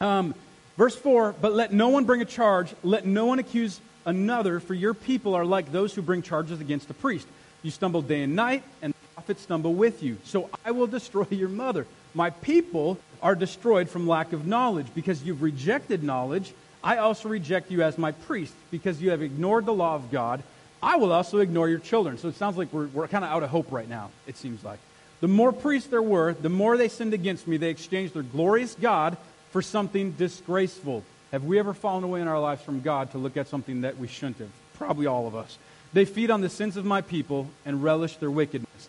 Um, 0.00 0.34
verse 0.76 0.96
4 0.96 1.34
But 1.40 1.52
let 1.52 1.72
no 1.72 1.88
one 1.88 2.04
bring 2.04 2.22
a 2.22 2.26
charge. 2.26 2.74
Let 2.82 3.04
no 3.04 3.26
one 3.26 3.38
accuse 3.38 3.80
another, 4.06 4.60
for 4.60 4.74
your 4.74 4.94
people 4.94 5.34
are 5.34 5.44
like 5.44 5.72
those 5.72 5.94
who 5.94 6.02
bring 6.02 6.22
charges 6.22 6.60
against 6.60 6.88
the 6.88 6.94
priest. 6.94 7.26
You 7.62 7.70
stumble 7.70 8.02
day 8.02 8.22
and 8.22 8.36
night, 8.36 8.62
and 8.82 8.92
the 8.92 9.14
prophets 9.14 9.42
stumble 9.42 9.74
with 9.74 10.02
you. 10.02 10.18
So 10.24 10.50
I 10.64 10.70
will 10.70 10.86
destroy 10.86 11.26
your 11.30 11.48
mother. 11.48 11.86
My 12.14 12.30
people 12.30 12.98
are 13.22 13.34
destroyed 13.34 13.88
from 13.88 14.06
lack 14.06 14.32
of 14.32 14.46
knowledge. 14.46 14.86
Because 14.94 15.22
you've 15.22 15.42
rejected 15.42 16.02
knowledge, 16.02 16.52
I 16.82 16.98
also 16.98 17.28
reject 17.28 17.70
you 17.70 17.82
as 17.82 17.96
my 17.98 18.12
priest. 18.12 18.54
Because 18.70 19.00
you 19.00 19.10
have 19.10 19.22
ignored 19.22 19.66
the 19.66 19.74
law 19.74 19.94
of 19.94 20.10
God, 20.10 20.42
I 20.84 20.96
will 20.96 21.12
also 21.12 21.38
ignore 21.38 21.66
your 21.66 21.78
children. 21.78 22.18
So 22.18 22.28
it 22.28 22.36
sounds 22.36 22.58
like 22.58 22.70
we're, 22.70 22.88
we're 22.88 23.08
kind 23.08 23.24
of 23.24 23.30
out 23.30 23.42
of 23.42 23.48
hope 23.48 23.72
right 23.72 23.88
now, 23.88 24.10
it 24.26 24.36
seems 24.36 24.62
like. 24.62 24.78
The 25.20 25.28
more 25.28 25.50
priests 25.50 25.88
there 25.88 26.02
were, 26.02 26.34
the 26.34 26.50
more 26.50 26.76
they 26.76 26.88
sinned 26.88 27.14
against 27.14 27.48
me. 27.48 27.56
They 27.56 27.70
exchanged 27.70 28.12
their 28.12 28.22
glorious 28.22 28.74
God 28.78 29.16
for 29.50 29.62
something 29.62 30.12
disgraceful. 30.12 31.02
Have 31.32 31.44
we 31.44 31.58
ever 31.58 31.72
fallen 31.72 32.04
away 32.04 32.20
in 32.20 32.28
our 32.28 32.38
lives 32.38 32.60
from 32.60 32.82
God 32.82 33.12
to 33.12 33.18
look 33.18 33.38
at 33.38 33.48
something 33.48 33.80
that 33.80 33.96
we 33.96 34.08
shouldn't 34.08 34.38
have? 34.38 34.50
Probably 34.74 35.06
all 35.06 35.26
of 35.26 35.34
us. 35.34 35.56
They 35.94 36.04
feed 36.04 36.30
on 36.30 36.42
the 36.42 36.50
sins 36.50 36.76
of 36.76 36.84
my 36.84 37.00
people 37.00 37.48
and 37.64 37.82
relish 37.82 38.16
their 38.16 38.30
wickedness. 38.30 38.88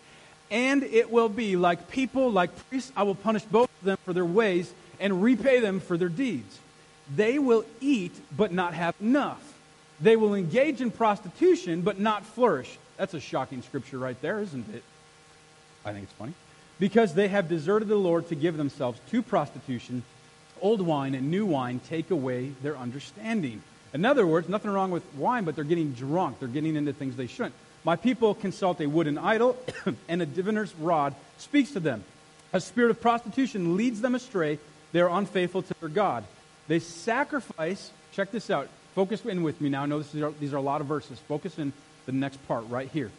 And 0.50 0.82
it 0.82 1.10
will 1.10 1.30
be 1.30 1.56
like 1.56 1.88
people, 1.88 2.30
like 2.30 2.50
priests, 2.68 2.92
I 2.94 3.04
will 3.04 3.14
punish 3.14 3.42
both 3.44 3.70
of 3.80 3.86
them 3.86 3.98
for 4.04 4.12
their 4.12 4.26
ways 4.26 4.70
and 5.00 5.22
repay 5.22 5.60
them 5.60 5.80
for 5.80 5.96
their 5.96 6.10
deeds. 6.10 6.58
They 7.14 7.38
will 7.38 7.64
eat 7.80 8.12
but 8.36 8.52
not 8.52 8.74
have 8.74 8.94
enough. 9.00 9.55
They 10.00 10.16
will 10.16 10.34
engage 10.34 10.80
in 10.80 10.90
prostitution 10.90 11.82
but 11.82 11.98
not 11.98 12.24
flourish. 12.24 12.78
That's 12.96 13.14
a 13.14 13.20
shocking 13.20 13.62
scripture 13.62 13.98
right 13.98 14.20
there, 14.22 14.40
isn't 14.40 14.74
it? 14.74 14.82
I 15.84 15.92
think 15.92 16.04
it's 16.04 16.12
funny. 16.12 16.34
Because 16.78 17.14
they 17.14 17.28
have 17.28 17.48
deserted 17.48 17.88
the 17.88 17.96
Lord 17.96 18.28
to 18.28 18.34
give 18.34 18.56
themselves 18.56 19.00
to 19.10 19.22
prostitution 19.22 20.02
old 20.60 20.80
wine 20.80 21.14
and 21.14 21.30
new 21.30 21.46
wine 21.46 21.80
take 21.88 22.10
away 22.10 22.52
their 22.62 22.76
understanding. 22.76 23.62
In 23.92 24.04
other 24.04 24.26
words, 24.26 24.48
nothing 24.48 24.70
wrong 24.70 24.90
with 24.90 25.02
wine, 25.14 25.44
but 25.44 25.54
they're 25.54 25.64
getting 25.64 25.92
drunk. 25.92 26.38
They're 26.38 26.48
getting 26.48 26.76
into 26.76 26.92
things 26.92 27.16
they 27.16 27.26
shouldn't. 27.26 27.54
My 27.84 27.96
people 27.96 28.34
consult 28.34 28.80
a 28.80 28.86
wooden 28.86 29.16
idol, 29.16 29.56
and 30.08 30.20
a 30.20 30.26
diviner's 30.26 30.74
rod 30.76 31.14
speaks 31.38 31.72
to 31.72 31.80
them. 31.80 32.04
A 32.52 32.60
spirit 32.60 32.90
of 32.90 33.00
prostitution 33.00 33.76
leads 33.76 34.00
them 34.00 34.14
astray. 34.14 34.58
They 34.92 35.00
are 35.00 35.10
unfaithful 35.10 35.62
to 35.62 35.74
their 35.80 35.88
God. 35.88 36.24
They 36.68 36.80
sacrifice, 36.80 37.90
check 38.12 38.30
this 38.32 38.50
out. 38.50 38.68
Focus 38.96 39.22
in 39.26 39.42
with 39.42 39.60
me 39.60 39.68
now. 39.68 39.82
I 39.82 39.86
know 39.86 39.98
are, 39.98 40.32
these 40.40 40.54
are 40.54 40.56
a 40.56 40.62
lot 40.62 40.80
of 40.80 40.86
verses. 40.86 41.18
Focus 41.28 41.58
in 41.58 41.74
the 42.06 42.12
next 42.12 42.38
part 42.48 42.66
right 42.70 42.88
here. 42.88 43.10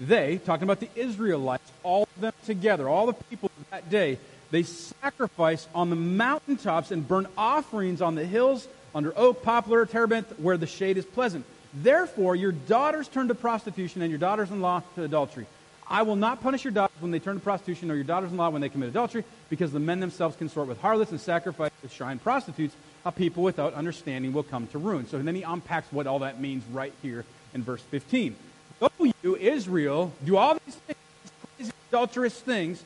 They, 0.00 0.38
talking 0.38 0.64
about 0.64 0.80
the 0.80 0.88
Israelites, 0.96 1.70
all 1.84 2.02
of 2.02 2.20
them 2.20 2.32
together, 2.46 2.88
all 2.88 3.06
the 3.06 3.12
people 3.12 3.48
of 3.56 3.70
that 3.70 3.88
day, 3.88 4.18
they 4.50 4.64
sacrifice 4.64 5.68
on 5.72 5.88
the 5.88 5.94
mountaintops 5.94 6.90
and 6.90 7.06
burn 7.06 7.28
offerings 7.38 8.02
on 8.02 8.16
the 8.16 8.26
hills 8.26 8.66
under 8.92 9.16
oak, 9.16 9.44
poplar, 9.44 9.86
terebinth, 9.86 10.36
where 10.40 10.56
the 10.56 10.66
shade 10.66 10.96
is 10.96 11.04
pleasant. 11.04 11.44
Therefore, 11.72 12.34
your 12.34 12.50
daughters 12.50 13.06
turn 13.06 13.28
to 13.28 13.36
prostitution 13.36 14.02
and 14.02 14.10
your 14.10 14.18
daughters 14.18 14.50
in 14.50 14.60
law 14.60 14.82
to 14.96 15.04
adultery. 15.04 15.46
I 15.88 16.02
will 16.02 16.16
not 16.16 16.42
punish 16.42 16.64
your 16.64 16.72
daughters 16.72 17.00
when 17.00 17.12
they 17.12 17.20
turn 17.20 17.36
to 17.36 17.40
prostitution 17.40 17.88
or 17.92 17.94
your 17.94 18.02
daughters 18.02 18.32
in 18.32 18.36
law 18.36 18.50
when 18.50 18.62
they 18.62 18.68
commit 18.68 18.88
adultery, 18.88 19.24
because 19.48 19.70
the 19.70 19.78
men 19.78 20.00
themselves 20.00 20.34
consort 20.34 20.66
with 20.66 20.80
harlots 20.80 21.12
and 21.12 21.20
sacrifice 21.20 21.70
with 21.82 21.92
shrine 21.92 22.18
prostitutes. 22.18 22.74
A 23.04 23.12
people 23.12 23.42
without 23.42 23.74
understanding 23.74 24.32
will 24.32 24.42
come 24.42 24.66
to 24.68 24.78
ruin. 24.78 25.06
So 25.08 25.18
then 25.18 25.34
he 25.34 25.42
unpacks 25.42 25.90
what 25.90 26.06
all 26.06 26.18
that 26.20 26.40
means 26.40 26.64
right 26.72 26.92
here 27.02 27.24
in 27.54 27.62
verse 27.62 27.80
15. 27.82 28.36
Though 28.78 28.90
you, 29.22 29.36
Israel, 29.36 30.12
do 30.24 30.36
all 30.36 30.58
these 30.66 30.74
things, 30.76 31.72
adulterous 31.90 32.38
things, 32.38 32.82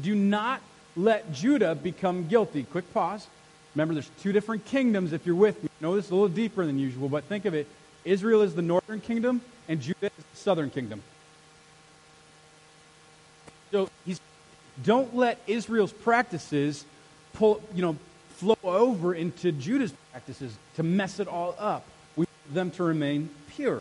do 0.00 0.14
not 0.14 0.60
let 0.96 1.32
Judah 1.32 1.74
become 1.74 2.26
guilty. 2.26 2.64
Quick 2.64 2.92
pause. 2.92 3.26
Remember, 3.74 3.94
there's 3.94 4.10
two 4.20 4.32
different 4.32 4.64
kingdoms 4.64 5.12
if 5.12 5.26
you're 5.26 5.34
with 5.34 5.60
me. 5.62 5.68
I 5.80 5.84
know 5.84 5.96
this 5.96 6.06
is 6.06 6.10
a 6.10 6.14
little 6.14 6.28
deeper 6.28 6.64
than 6.64 6.78
usual, 6.78 7.08
but 7.08 7.24
think 7.24 7.44
of 7.44 7.54
it. 7.54 7.66
Israel 8.04 8.42
is 8.42 8.54
the 8.54 8.62
northern 8.62 9.00
kingdom, 9.00 9.40
and 9.68 9.80
Judah 9.80 10.06
is 10.06 10.24
the 10.32 10.36
southern 10.36 10.70
kingdom. 10.70 11.02
So 13.72 13.88
he's, 14.04 14.20
don't 14.84 15.16
let 15.16 15.40
Israel's 15.46 15.92
practices 15.92 16.84
pull, 17.32 17.60
you 17.74 17.82
know, 17.82 17.96
flow 18.44 18.58
over 18.62 19.14
into 19.14 19.52
Judah's 19.52 19.94
practices 20.12 20.54
to 20.76 20.82
mess 20.82 21.18
it 21.18 21.28
all 21.28 21.54
up. 21.58 21.86
We 22.14 22.26
want 22.26 22.54
them 22.54 22.70
to 22.72 22.84
remain 22.84 23.30
pure. 23.48 23.80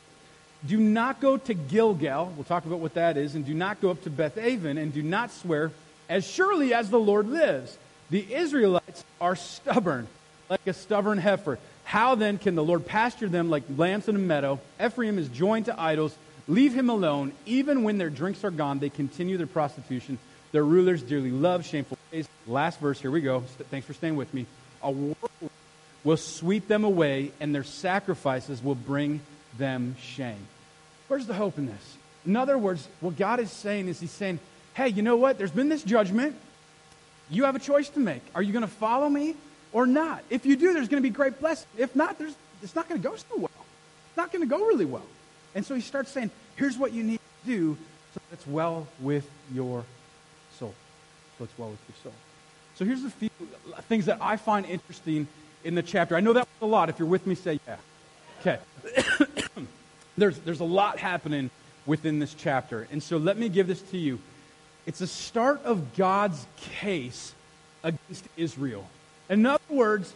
Do 0.65 0.79
not 0.79 1.19
go 1.19 1.35
to 1.35 1.53
Gilgal. 1.53 2.31
We'll 2.35 2.45
talk 2.45 2.65
about 2.65 2.79
what 2.79 2.93
that 2.93 3.17
is. 3.17 3.35
And 3.35 3.45
do 3.45 3.53
not 3.53 3.81
go 3.81 3.91
up 3.91 4.01
to 4.03 4.09
Beth 4.09 4.37
Aven. 4.37 4.77
And 4.77 4.93
do 4.93 5.03
not 5.03 5.31
swear 5.31 5.71
as 6.07 6.25
surely 6.25 6.73
as 6.73 6.89
the 6.89 6.99
Lord 6.99 7.27
lives. 7.27 7.77
The 8.09 8.33
Israelites 8.33 9.03
are 9.19 9.35
stubborn, 9.35 10.07
like 10.49 10.65
a 10.65 10.73
stubborn 10.73 11.17
heifer. 11.17 11.59
How 11.83 12.15
then 12.15 12.37
can 12.37 12.55
the 12.55 12.63
Lord 12.63 12.85
pasture 12.85 13.27
them 13.27 13.49
like 13.49 13.63
lambs 13.75 14.07
in 14.07 14.15
a 14.15 14.19
meadow? 14.19 14.61
Ephraim 14.83 15.17
is 15.17 15.27
joined 15.27 15.65
to 15.65 15.77
idols. 15.79 16.15
Leave 16.47 16.73
him 16.73 16.89
alone. 16.89 17.33
Even 17.45 17.83
when 17.83 17.97
their 17.97 18.09
drinks 18.09 18.45
are 18.45 18.51
gone, 18.51 18.79
they 18.79 18.89
continue 18.89 19.35
their 19.35 19.47
prostitution. 19.47 20.17
Their 20.53 20.63
rulers 20.63 21.01
dearly 21.01 21.31
love 21.31 21.65
shameful 21.65 21.97
ways. 22.11 22.29
Last 22.47 22.79
verse, 22.79 23.01
here 23.01 23.11
we 23.11 23.21
go. 23.21 23.41
Thanks 23.71 23.87
for 23.87 23.93
staying 23.93 24.15
with 24.15 24.33
me. 24.33 24.45
A 24.83 24.91
whirlwind 24.91 25.49
will 26.03 26.17
sweep 26.17 26.67
them 26.67 26.83
away, 26.83 27.31
and 27.39 27.55
their 27.55 27.63
sacrifices 27.63 28.63
will 28.63 28.75
bring 28.75 29.19
them 29.57 29.95
shame. 29.99 30.47
Where's 31.07 31.25
the 31.25 31.33
hope 31.33 31.57
in 31.57 31.65
this? 31.65 31.97
In 32.25 32.35
other 32.35 32.57
words, 32.57 32.87
what 33.01 33.17
God 33.17 33.39
is 33.39 33.51
saying 33.51 33.87
is 33.87 33.99
He's 33.99 34.11
saying, 34.11 34.39
hey, 34.75 34.89
you 34.89 35.01
know 35.01 35.17
what? 35.17 35.39
There's 35.39 35.51
been 35.51 35.69
this 35.69 35.83
judgment. 35.83 36.35
You 37.31 37.45
have 37.45 37.55
a 37.55 37.59
choice 37.59 37.89
to 37.89 37.99
make. 37.99 38.21
Are 38.35 38.43
you 38.43 38.53
going 38.53 38.65
to 38.65 38.71
follow 38.71 39.09
me 39.09 39.35
or 39.71 39.87
not? 39.87 40.23
If 40.29 40.45
you 40.45 40.55
do, 40.55 40.73
there's 40.73 40.87
going 40.87 41.01
to 41.01 41.09
be 41.09 41.13
great 41.13 41.39
blessing. 41.39 41.67
If 41.77 41.95
not, 41.95 42.19
there's, 42.19 42.35
it's 42.61 42.75
not 42.75 42.87
going 42.87 43.01
to 43.01 43.09
go 43.09 43.15
so 43.15 43.37
well. 43.37 43.49
It's 44.09 44.17
not 44.17 44.31
going 44.31 44.43
to 44.43 44.49
go 44.49 44.65
really 44.67 44.85
well. 44.85 45.05
And 45.55 45.65
so 45.65 45.73
He 45.73 45.81
starts 45.81 46.11
saying, 46.11 46.29
here's 46.57 46.77
what 46.77 46.93
you 46.93 47.01
need 47.01 47.19
to 47.45 47.47
do 47.47 47.77
so 48.13 48.21
it's 48.31 48.45
well 48.45 48.87
with 48.99 49.27
your. 49.51 49.83
Well 51.57 51.69
with 51.69 51.79
your 51.87 51.95
soul. 52.03 52.13
So 52.75 52.85
here's 52.85 53.03
a 53.03 53.09
few 53.09 53.29
things 53.87 54.05
that 54.05 54.17
I 54.21 54.37
find 54.37 54.65
interesting 54.65 55.27
in 55.63 55.75
the 55.75 55.83
chapter. 55.83 56.15
I 56.15 56.19
know 56.19 56.33
that 56.33 56.47
was 56.59 56.69
a 56.69 56.71
lot. 56.71 56.89
If 56.89 56.99
you're 56.99 57.07
with 57.07 57.27
me, 57.27 57.35
say 57.35 57.59
yeah. 57.67 57.77
Okay. 58.41 58.59
there's, 60.17 60.37
there's 60.39 60.59
a 60.59 60.65
lot 60.65 60.99
happening 60.99 61.49
within 61.85 62.19
this 62.19 62.33
chapter. 62.33 62.87
And 62.91 63.01
so 63.01 63.17
let 63.17 63.37
me 63.37 63.49
give 63.49 63.67
this 63.67 63.81
to 63.83 63.97
you. 63.97 64.19
It's 64.85 65.01
a 65.01 65.07
start 65.07 65.63
of 65.63 65.95
God's 65.95 66.45
case 66.57 67.33
against 67.83 68.25
Israel. 68.35 68.85
In 69.29 69.45
other 69.45 69.61
words, 69.69 70.13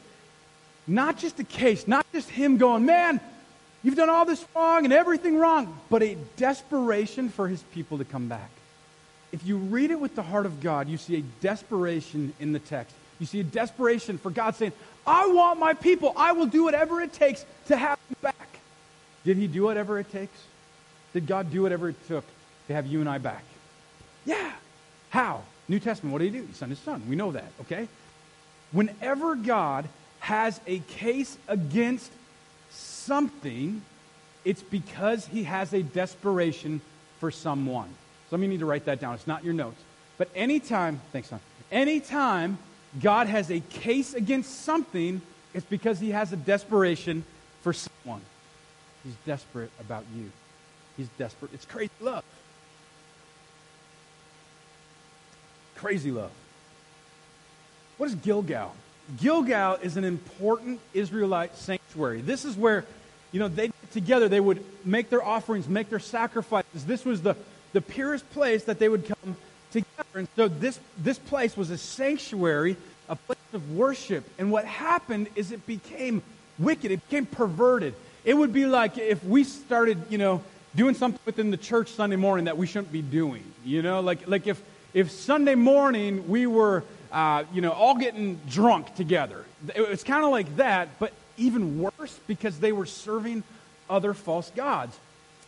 not 0.87 1.17
just 1.17 1.39
a 1.39 1.43
case, 1.43 1.87
not 1.87 2.05
just 2.11 2.29
him 2.29 2.57
going, 2.57 2.85
man, 2.85 3.19
you've 3.83 3.95
done 3.95 4.09
all 4.09 4.25
this 4.25 4.45
wrong 4.55 4.83
and 4.83 4.93
everything 4.93 5.37
wrong, 5.37 5.77
but 5.89 6.03
a 6.03 6.17
desperation 6.35 7.29
for 7.29 7.47
his 7.47 7.61
people 7.73 7.97
to 7.97 8.05
come 8.05 8.27
back. 8.27 8.49
If 9.37 9.45
you 9.45 9.57
read 9.57 9.91
it 9.91 9.99
with 9.99 10.15
the 10.15 10.23
heart 10.23 10.47
of 10.47 10.61
God, 10.61 10.89
you 10.89 10.97
see 10.97 11.17
a 11.17 11.21
desperation 11.41 12.33
in 12.39 12.53
the 12.53 12.59
text. 12.59 12.95
You 13.19 13.27
see 13.27 13.39
a 13.39 13.43
desperation 13.43 14.17
for 14.17 14.31
God 14.31 14.55
saying, 14.55 14.71
I 15.05 15.27
want 15.27 15.59
my 15.59 15.75
people. 15.75 16.11
I 16.17 16.31
will 16.31 16.47
do 16.47 16.63
whatever 16.63 17.01
it 17.01 17.13
takes 17.13 17.45
to 17.67 17.77
have 17.77 17.99
them 18.09 18.17
back. 18.23 18.59
Did 19.23 19.37
he 19.37 19.45
do 19.45 19.61
whatever 19.61 19.99
it 19.99 20.11
takes? 20.11 20.35
Did 21.13 21.27
God 21.27 21.51
do 21.51 21.61
whatever 21.61 21.89
it 21.89 22.07
took 22.07 22.25
to 22.65 22.73
have 22.73 22.87
you 22.87 22.99
and 22.99 23.07
I 23.07 23.19
back? 23.19 23.43
Yeah. 24.25 24.53
How? 25.11 25.43
New 25.67 25.79
Testament, 25.79 26.13
what 26.13 26.19
did 26.19 26.33
he 26.33 26.39
do? 26.39 26.47
He 26.47 26.53
sent 26.53 26.71
his 26.71 26.79
son. 26.79 27.03
We 27.07 27.15
know 27.15 27.31
that, 27.31 27.51
okay? 27.61 27.87
Whenever 28.71 29.35
God 29.35 29.87
has 30.21 30.59
a 30.65 30.79
case 30.79 31.37
against 31.47 32.11
something, 32.71 33.83
it's 34.43 34.63
because 34.63 35.27
he 35.27 35.43
has 35.43 35.73
a 35.73 35.83
desperation 35.83 36.81
for 37.19 37.29
someone. 37.29 37.89
Some 38.29 38.39
of 38.39 38.43
you 38.43 38.49
need 38.49 38.59
to 38.59 38.65
write 38.65 38.85
that 38.85 38.99
down. 38.99 39.15
It's 39.15 39.27
not 39.27 39.43
your 39.43 39.53
notes. 39.53 39.81
But 40.17 40.29
anytime, 40.35 40.99
thanks, 41.11 41.29
son. 41.29 41.39
Anytime 41.71 42.57
God 43.01 43.27
has 43.27 43.49
a 43.51 43.59
case 43.59 44.13
against 44.13 44.63
something, 44.63 45.21
it's 45.53 45.65
because 45.65 45.99
he 45.99 46.11
has 46.11 46.33
a 46.33 46.37
desperation 46.37 47.23
for 47.61 47.73
someone. 47.73 48.21
He's 49.03 49.15
desperate 49.25 49.71
about 49.79 50.03
you. 50.15 50.31
He's 50.97 51.07
desperate. 51.17 51.53
It's 51.53 51.65
crazy 51.65 51.91
love. 52.01 52.23
Crazy 55.75 56.11
love. 56.11 56.31
What 57.97 58.07
is 58.07 58.15
Gilgal? 58.15 58.75
Gilgal 59.17 59.75
is 59.81 59.95
an 59.95 60.03
important 60.03 60.79
Israelite 60.93 61.55
sanctuary. 61.55 62.21
This 62.21 62.45
is 62.45 62.57
where, 62.57 62.83
you 63.31 63.39
know, 63.39 63.47
they 63.47 63.71
together, 63.93 64.27
they 64.27 64.39
would 64.39 64.63
make 64.85 65.09
their 65.09 65.23
offerings, 65.23 65.67
make 65.67 65.89
their 65.89 65.99
sacrifices. 65.99 66.85
This 66.85 67.05
was 67.05 67.21
the, 67.21 67.35
the 67.77 67.81
purest 67.81 68.27
place 68.31 68.63
that 68.63 68.79
they 68.79 68.89
would 68.89 69.05
come 69.05 69.35
together. 69.71 70.15
And 70.15 70.27
so 70.35 70.47
this, 70.47 70.79
this 70.97 71.19
place 71.19 71.55
was 71.55 71.69
a 71.69 71.77
sanctuary, 71.77 72.75
a 73.07 73.15
place 73.15 73.37
of 73.53 73.75
worship. 73.75 74.27
And 74.39 74.51
what 74.51 74.65
happened 74.65 75.27
is 75.35 75.51
it 75.51 75.63
became 75.67 76.23
wicked, 76.57 76.89
it 76.89 77.07
became 77.07 77.27
perverted. 77.27 77.93
It 78.25 78.33
would 78.33 78.51
be 78.51 78.65
like 78.65 78.97
if 78.97 79.23
we 79.23 79.43
started, 79.43 80.01
you 80.09 80.17
know, 80.17 80.41
doing 80.75 80.95
something 80.95 81.21
within 81.23 81.51
the 81.51 81.57
church 81.57 81.91
Sunday 81.91 82.15
morning 82.15 82.45
that 82.45 82.57
we 82.57 82.65
shouldn't 82.65 82.91
be 82.91 83.03
doing. 83.03 83.43
You 83.63 83.83
know, 83.83 83.99
like, 83.99 84.27
like 84.27 84.47
if, 84.47 84.59
if 84.95 85.11
Sunday 85.11 85.53
morning 85.53 86.27
we 86.27 86.47
were, 86.47 86.83
uh, 87.11 87.43
you 87.53 87.61
know, 87.61 87.73
all 87.73 87.95
getting 87.95 88.39
drunk 88.49 88.95
together. 88.95 89.45
It's 89.75 90.03
kind 90.03 90.25
of 90.25 90.31
like 90.31 90.55
that, 90.55 90.97
but 90.97 91.13
even 91.37 91.79
worse 91.79 92.19
because 92.25 92.59
they 92.59 92.71
were 92.71 92.87
serving 92.87 93.43
other 93.87 94.15
false 94.15 94.49
gods. 94.55 94.97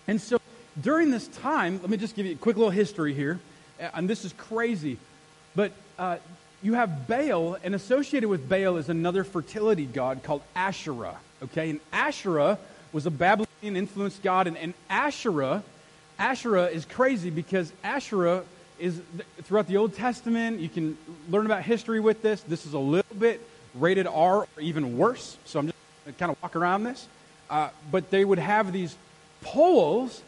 And 0.07 0.21
so 0.21 0.38
during 0.81 1.12
this 1.12 1.27
time, 1.27 1.79
let 1.81 1.89
me 1.89 1.98
just 1.98 2.15
give 2.15 2.25
you 2.25 2.33
a 2.33 2.38
quick 2.38 2.57
little 2.57 2.71
history 2.71 3.13
here. 3.13 3.39
And 3.93 4.09
this 4.09 4.25
is 4.25 4.33
crazy. 4.33 4.98
But 5.55 5.71
uh, 5.98 6.17
you 6.62 6.74
have 6.74 7.07
Baal, 7.07 7.57
and 7.63 7.74
associated 7.74 8.29
with 8.29 8.50
Baal 8.50 8.77
is 8.77 8.89
another 8.89 9.24
fertility 9.24 9.86
god 9.86 10.24
called 10.24 10.41
Asherah. 10.55 11.17
Okay? 11.43 11.69
And 11.69 11.79
Asherah 11.91 12.57
was 12.91 13.05
a 13.05 13.12
Babylonian 13.12 13.75
influenced 13.75 14.21
god. 14.24 14.48
And, 14.48 14.57
and 14.57 14.74
Asherah, 14.89 15.63
Asherah 16.17 16.65
is 16.65 16.86
crazy 16.86 17.29
because 17.29 17.71
Asherah 17.83 18.43
is 18.77 19.01
throughout 19.43 19.67
the 19.67 19.77
Old 19.77 19.95
Testament. 19.95 20.59
You 20.59 20.69
can 20.69 20.98
learn 21.29 21.45
about 21.45 21.63
history 21.63 22.00
with 22.00 22.21
this. 22.21 22.41
This 22.41 22.65
is 22.65 22.74
a 22.74 22.79
little 22.79 23.15
bit 23.15 23.41
rated 23.75 24.07
R 24.07 24.38
or 24.38 24.48
even 24.59 24.98
worse. 24.98 25.38
So 25.45 25.59
I'm 25.59 25.67
just 25.67 26.17
kind 26.17 26.31
of 26.31 26.41
walk 26.41 26.55
around 26.55 26.83
this. 26.83 27.07
Uh, 27.50 27.69
but 27.91 28.09
they 28.12 28.24
would 28.24 28.39
have 28.39 28.71
these 28.71 28.95
poles 29.41 30.21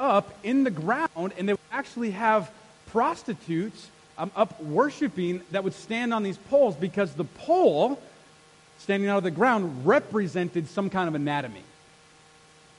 up 0.00 0.32
in 0.42 0.64
the 0.64 0.70
ground, 0.70 1.32
and 1.38 1.48
they 1.48 1.52
would 1.52 1.60
actually 1.70 2.10
have 2.10 2.50
prostitutes 2.88 3.88
um, 4.18 4.32
up 4.34 4.60
worshiping 4.60 5.42
that 5.52 5.62
would 5.62 5.74
stand 5.74 6.12
on 6.12 6.22
these 6.22 6.36
poles 6.36 6.74
because 6.74 7.14
the 7.14 7.24
pole 7.24 8.00
standing 8.78 9.08
out 9.08 9.18
of 9.18 9.24
the 9.24 9.30
ground 9.30 9.86
represented 9.86 10.66
some 10.68 10.90
kind 10.90 11.06
of 11.06 11.14
anatomy. 11.14 11.62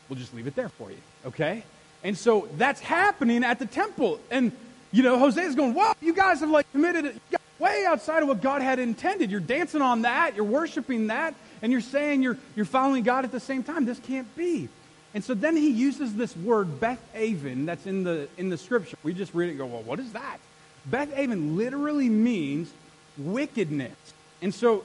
We'll 0.09 0.19
just 0.19 0.33
leave 0.33 0.47
it 0.47 0.55
there 0.55 0.69
for 0.69 0.89
you, 0.89 0.97
okay? 1.27 1.63
And 2.03 2.17
so 2.17 2.49
that's 2.57 2.81
happening 2.81 3.43
at 3.43 3.59
the 3.59 3.65
temple. 3.65 4.19
And, 4.29 4.51
you 4.91 5.03
know, 5.03 5.17
Hosea's 5.17 5.55
going, 5.55 5.73
Wow, 5.73 5.93
you 6.01 6.13
guys 6.13 6.41
have 6.41 6.49
like 6.49 6.69
committed 6.71 7.05
it 7.05 7.15
way 7.61 7.85
outside 7.85 8.23
of 8.23 8.27
what 8.27 8.41
God 8.41 8.61
had 8.61 8.79
intended. 8.79 9.31
You're 9.31 9.39
dancing 9.39 9.81
on 9.81 10.01
that, 10.01 10.35
you're 10.35 10.43
worshiping 10.43 11.07
that, 11.07 11.35
and 11.61 11.71
you're 11.71 11.79
saying 11.79 12.23
you're, 12.23 12.37
you're 12.55 12.65
following 12.65 13.03
God 13.03 13.23
at 13.23 13.31
the 13.31 13.39
same 13.39 13.63
time. 13.63 13.85
This 13.85 13.99
can't 13.99 14.35
be. 14.35 14.67
And 15.13 15.23
so 15.23 15.33
then 15.33 15.57
he 15.57 15.69
uses 15.69 16.15
this 16.15 16.35
word 16.37 16.79
Beth 16.79 17.01
Aven 17.13 17.65
that's 17.65 17.85
in 17.85 18.03
the, 18.03 18.29
in 18.37 18.49
the 18.49 18.57
scripture. 18.57 18.97
We 19.03 19.13
just 19.13 19.33
read 19.33 19.47
it 19.47 19.51
and 19.51 19.59
go, 19.59 19.65
well, 19.65 19.83
what 19.83 19.99
is 19.99 20.13
that? 20.13 20.37
Beth 20.85 21.11
Aven 21.17 21.57
literally 21.57 22.09
means 22.09 22.71
wickedness. 23.17 23.95
And 24.41 24.53
so 24.53 24.83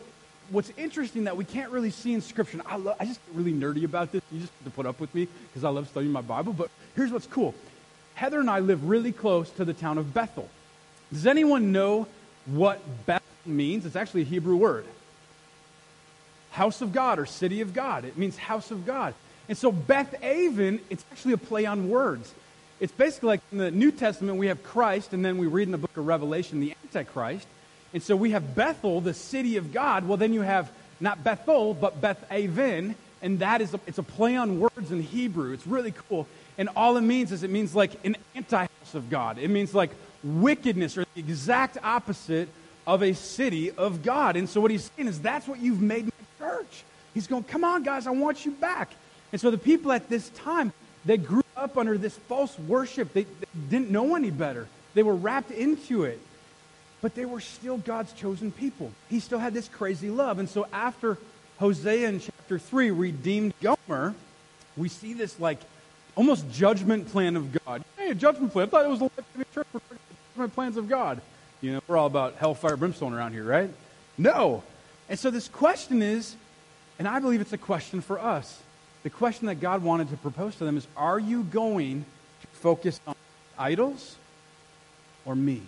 what's 0.51 0.73
interesting 0.77 1.25
that 1.25 1.37
we 1.37 1.45
can't 1.45 1.71
really 1.71 1.91
see 1.91 2.13
in 2.13 2.21
scripture, 2.21 2.61
I, 2.67 2.77
I 2.99 3.05
just 3.05 3.25
get 3.27 3.35
really 3.35 3.53
nerdy 3.53 3.85
about 3.85 4.13
this. 4.13 4.23
You 4.33 4.41
just 4.41 4.53
have 4.53 4.65
to 4.65 4.71
put 4.71 4.87
up 4.87 5.01
with 5.01 5.15
me 5.15 5.29
because 5.49 5.65
I 5.65 5.69
love 5.69 5.89
studying 5.89 6.13
my 6.13 6.23
Bible. 6.23 6.53
But 6.53 6.71
here's 6.97 7.13
what's 7.13 7.27
cool. 7.27 7.55
Heather 8.15 8.41
and 8.41 8.51
I 8.51 8.61
live 8.61 8.89
really 8.89 9.13
close 9.13 9.51
to 9.51 9.65
the 9.65 9.75
town 9.75 9.99
of 9.99 10.13
Bethel. 10.13 10.49
Does 11.13 11.27
anyone 11.27 11.71
know 11.71 12.09
what 12.47 12.81
Bethel 13.07 13.25
means? 13.45 13.87
It's 13.87 13.97
actually 13.97 14.23
a 14.23 14.25
Hebrew 14.25 14.57
word. 14.57 14.87
House 16.51 16.81
of 16.81 16.93
God 16.93 17.19
or 17.19 17.27
city 17.27 17.61
of 17.61 17.75
God. 17.75 18.05
It 18.05 18.17
means 18.17 18.37
house 18.37 18.71
of 18.71 18.87
God. 18.87 19.15
And 19.49 19.57
so 19.57 19.71
Beth 19.71 20.15
Aven, 20.23 20.81
it's 20.91 21.05
actually 21.13 21.35
a 21.35 21.39
play 21.39 21.67
on 21.67 21.89
words. 21.89 22.35
It's 22.81 22.93
basically 22.93 23.29
like 23.29 23.41
in 23.53 23.59
the 23.59 23.71
New 23.71 23.91
Testament, 23.91 24.39
we 24.39 24.49
have 24.49 24.63
Christ, 24.63 25.13
and 25.13 25.25
then 25.25 25.39
we 25.39 25.47
read 25.47 25.69
in 25.69 25.73
the 25.73 25.79
book 25.79 25.97
of 25.97 26.07
Revelation 26.07 26.61
the 26.61 26.75
Antichrist. 26.85 27.47
And 27.95 28.03
so 28.03 28.17
we 28.17 28.33
have 28.33 28.55
Bethel, 28.55 29.01
the 29.01 29.15
city 29.15 29.57
of 29.57 29.73
God. 29.73 30.07
Well, 30.07 30.17
then 30.17 30.33
you 30.33 30.43
have 30.43 30.71
not 31.01 31.23
Bethel, 31.25 31.75
but 31.75 32.01
Beth 32.01 32.23
Aven, 32.31 32.95
and 33.23 33.39
that 33.39 33.61
is 33.61 33.73
a, 33.73 33.81
it's 33.87 33.99
a 33.99 34.03
play 34.03 34.37
on 34.37 34.61
words 34.61 34.91
in 34.91 35.03
Hebrew. 35.03 35.53
It's 35.53 35.67
really 35.67 35.95
cool. 36.09 36.27
And 36.59 36.69
all 36.77 36.97
it 36.97 37.03
means 37.03 37.33
is 37.33 37.43
it 37.43 37.51
means 37.51 37.75
like 37.75 37.93
an 38.05 38.17
anti-house 38.35 38.95
of 38.95 39.09
God. 39.11 39.39
It 39.39 39.49
means 39.49 39.75
like 39.75 39.91
wickedness 40.25 40.99
or 40.99 41.05
the 41.15 41.21
exact 41.21 41.79
opposite 41.83 42.49
of 42.87 43.03
a 43.03 43.15
city 43.15 43.71
of 43.71 44.03
God. 44.03 44.37
And 44.37 44.49
so 44.49 44.61
what 44.61 44.71
he's 44.71 44.91
saying 44.97 45.09
is 45.09 45.21
that's 45.21 45.49
what 45.49 45.61
you've 45.61 45.81
made 45.81 46.05
my 46.05 46.47
church. 46.47 46.85
He's 47.15 47.27
going, 47.27 47.45
come 47.45 47.65
on, 47.65 47.83
guys, 47.83 48.07
I 48.07 48.11
want 48.11 48.45
you 48.45 48.53
back. 48.53 48.91
And 49.33 49.41
so 49.41 49.51
the 49.51 49.59
people 49.59 49.93
at 49.93 50.09
this 50.09 50.29
time, 50.31 50.73
they 51.05 51.17
grew 51.17 51.43
up 51.57 51.77
under 51.77 51.99
this 51.99 52.17
false 52.29 52.59
worship. 52.59 53.13
They, 53.13 53.25
they 53.25 53.47
didn't 53.71 53.91
know 53.91 54.15
any 54.15 54.31
better. 54.31 54.69
They 54.95 55.03
were 55.03 55.15
wrapped 55.15 55.51
into 55.51 56.05
it. 56.05 56.21
But 57.03 57.15
they 57.15 57.25
were 57.25 57.41
still 57.41 57.77
God's 57.79 58.13
chosen 58.13 58.51
people. 58.51 58.91
He 59.09 59.21
still 59.21 59.39
had 59.39 59.55
this 59.55 59.69
crazy 59.69 60.11
love. 60.11 60.39
And 60.39 60.49
so 60.49 60.67
after 60.73 61.19
Hosea 61.59 62.09
in 62.09 62.21
chapter 62.21 62.59
3 62.59 62.91
redeemed 62.91 63.55
Gomer, 63.61 64.15
we 64.77 64.89
see 64.89 65.13
this 65.13 65.39
like 65.39 65.59
almost 66.15 66.51
judgment 66.51 67.09
plan 67.09 67.37
of 67.37 67.57
God. 67.65 67.85
Hey, 67.97 68.11
a 68.11 68.15
judgment 68.15 68.53
plan. 68.53 68.67
I 68.67 68.71
thought 68.71 68.85
it 68.85 68.89
was 68.89 68.99
the 68.99 69.05
life 69.05 69.55
church 69.55 69.67
for 70.35 70.49
plans 70.49 70.77
of 70.77 70.89
God. 70.89 71.21
You 71.61 71.75
know, 71.75 71.81
we're 71.87 71.97
all 71.97 72.07
about 72.07 72.37
hellfire 72.37 72.77
brimstone 72.77 73.13
around 73.13 73.33
here, 73.33 73.45
right? 73.45 73.71
No. 74.19 74.63
And 75.09 75.19
so 75.19 75.31
this 75.31 75.49
question 75.49 76.03
is, 76.03 76.37
and 76.99 77.07
I 77.07 77.19
believe 77.19 77.41
it's 77.41 77.53
a 77.53 77.59
question 77.59 78.01
for 78.01 78.19
us 78.19 78.63
the 79.07 79.11
question 79.11 79.47
that 79.47 79.61
God 79.61 79.85
wanted 79.85 80.11
to 80.11 80.17
propose 80.17 80.57
to 80.57 80.65
them 80.65 80.77
is 80.77 80.85
Are 80.97 81.21
you 81.21 81.45
going 81.45 82.05
to 82.41 82.47
focus 82.55 82.99
on 83.07 83.15
idols 83.57 84.17
or 85.25 85.37
me? 85.37 85.63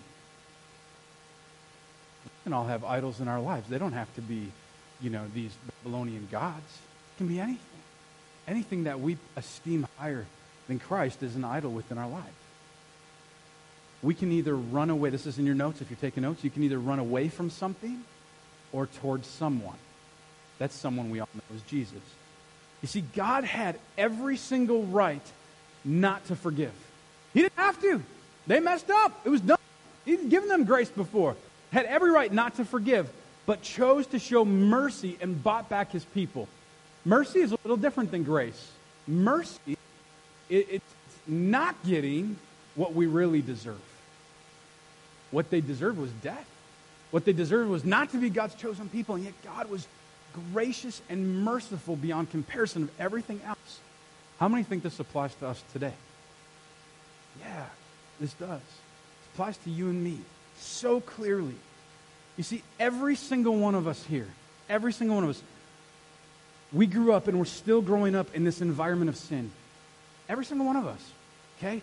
We 2.24 2.30
can 2.42 2.52
all 2.52 2.66
have 2.66 2.82
idols 2.82 3.20
in 3.20 3.28
our 3.28 3.40
lives. 3.40 3.68
They 3.68 3.78
don't 3.78 3.92
have 3.92 4.12
to 4.16 4.22
be, 4.22 4.50
you 5.00 5.10
know, 5.10 5.24
these 5.32 5.52
Babylonian 5.84 6.26
gods. 6.32 6.66
It 7.14 7.18
can 7.18 7.28
be 7.28 7.38
anything. 7.38 7.60
Anything 8.48 8.84
that 8.84 8.98
we 8.98 9.18
esteem 9.36 9.86
higher 9.98 10.26
than 10.66 10.80
Christ 10.80 11.22
is 11.22 11.36
an 11.36 11.44
idol 11.44 11.70
within 11.70 11.96
our 11.96 12.08
life. 12.08 12.24
We 14.02 14.16
can 14.16 14.32
either 14.32 14.56
run 14.56 14.90
away. 14.90 15.10
This 15.10 15.26
is 15.26 15.38
in 15.38 15.46
your 15.46 15.54
notes 15.54 15.80
if 15.80 15.90
you're 15.90 15.98
taking 16.00 16.24
notes. 16.24 16.42
You 16.42 16.50
can 16.50 16.64
either 16.64 16.80
run 16.80 16.98
away 16.98 17.28
from 17.28 17.50
something 17.50 18.02
or 18.72 18.86
towards 18.86 19.28
someone. 19.28 19.78
That's 20.58 20.74
someone 20.74 21.10
we 21.10 21.20
all 21.20 21.28
know 21.32 21.54
is 21.54 21.62
Jesus. 21.62 22.02
You 22.82 22.88
see, 22.88 23.00
God 23.00 23.44
had 23.44 23.78
every 23.96 24.36
single 24.36 24.84
right 24.84 25.22
not 25.84 26.24
to 26.26 26.36
forgive. 26.36 26.72
He 27.34 27.42
didn't 27.42 27.58
have 27.58 27.80
to. 27.82 28.02
They 28.46 28.60
messed 28.60 28.90
up. 28.90 29.20
It 29.24 29.28
was 29.28 29.40
done. 29.40 29.58
He'd 30.04 30.30
given 30.30 30.48
them 30.48 30.64
grace 30.64 30.88
before. 30.88 31.36
Had 31.70 31.86
every 31.86 32.10
right 32.10 32.32
not 32.32 32.56
to 32.56 32.64
forgive, 32.64 33.10
but 33.46 33.62
chose 33.62 34.06
to 34.08 34.18
show 34.18 34.44
mercy 34.44 35.18
and 35.20 35.42
bought 35.42 35.68
back 35.68 35.92
his 35.92 36.04
people. 36.04 36.48
Mercy 37.04 37.40
is 37.40 37.52
a 37.52 37.58
little 37.64 37.76
different 37.76 38.10
than 38.10 38.22
grace. 38.22 38.70
Mercy, 39.06 39.76
it, 40.48 40.66
it's 40.70 40.94
not 41.26 41.76
getting 41.84 42.36
what 42.74 42.94
we 42.94 43.06
really 43.06 43.42
deserve. 43.42 43.80
What 45.30 45.50
they 45.50 45.60
deserved 45.60 45.98
was 45.98 46.10
death. 46.22 46.46
What 47.10 47.24
they 47.24 47.32
deserved 47.32 47.70
was 47.70 47.84
not 47.84 48.10
to 48.12 48.18
be 48.18 48.30
God's 48.30 48.54
chosen 48.54 48.88
people, 48.88 49.14
and 49.14 49.24
yet 49.24 49.34
God 49.44 49.70
was 49.70 49.86
gracious 50.52 51.00
and 51.08 51.42
merciful 51.44 51.96
beyond 51.96 52.30
comparison 52.30 52.84
of 52.84 52.90
everything 53.00 53.40
else. 53.46 53.80
How 54.38 54.48
many 54.48 54.62
think 54.62 54.82
this 54.82 55.00
applies 55.00 55.34
to 55.36 55.48
us 55.48 55.62
today? 55.72 55.94
Yeah, 57.40 57.66
this 58.20 58.32
does. 58.34 58.60
It 58.60 59.34
applies 59.34 59.56
to 59.58 59.70
you 59.70 59.88
and 59.88 60.02
me 60.02 60.18
so 60.58 61.00
clearly. 61.00 61.54
You 62.36 62.44
see, 62.44 62.62
every 62.78 63.16
single 63.16 63.56
one 63.56 63.74
of 63.74 63.88
us 63.88 64.02
here, 64.04 64.28
every 64.68 64.92
single 64.92 65.16
one 65.16 65.24
of 65.24 65.30
us, 65.30 65.42
we 66.72 66.86
grew 66.86 67.12
up 67.12 67.28
and 67.28 67.38
we're 67.38 67.46
still 67.46 67.80
growing 67.80 68.14
up 68.14 68.34
in 68.34 68.44
this 68.44 68.60
environment 68.60 69.08
of 69.08 69.16
sin. 69.16 69.50
Every 70.28 70.44
single 70.44 70.66
one 70.66 70.76
of 70.76 70.86
us, 70.86 71.12
okay? 71.58 71.82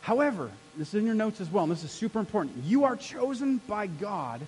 However, 0.00 0.50
this 0.78 0.88
is 0.88 0.94
in 0.94 1.04
your 1.04 1.14
notes 1.14 1.40
as 1.40 1.50
well, 1.50 1.64
and 1.64 1.72
this 1.72 1.82
is 1.82 1.90
super 1.90 2.20
important. 2.20 2.64
You 2.64 2.84
are 2.84 2.96
chosen 2.96 3.60
by 3.66 3.88
God 3.88 4.40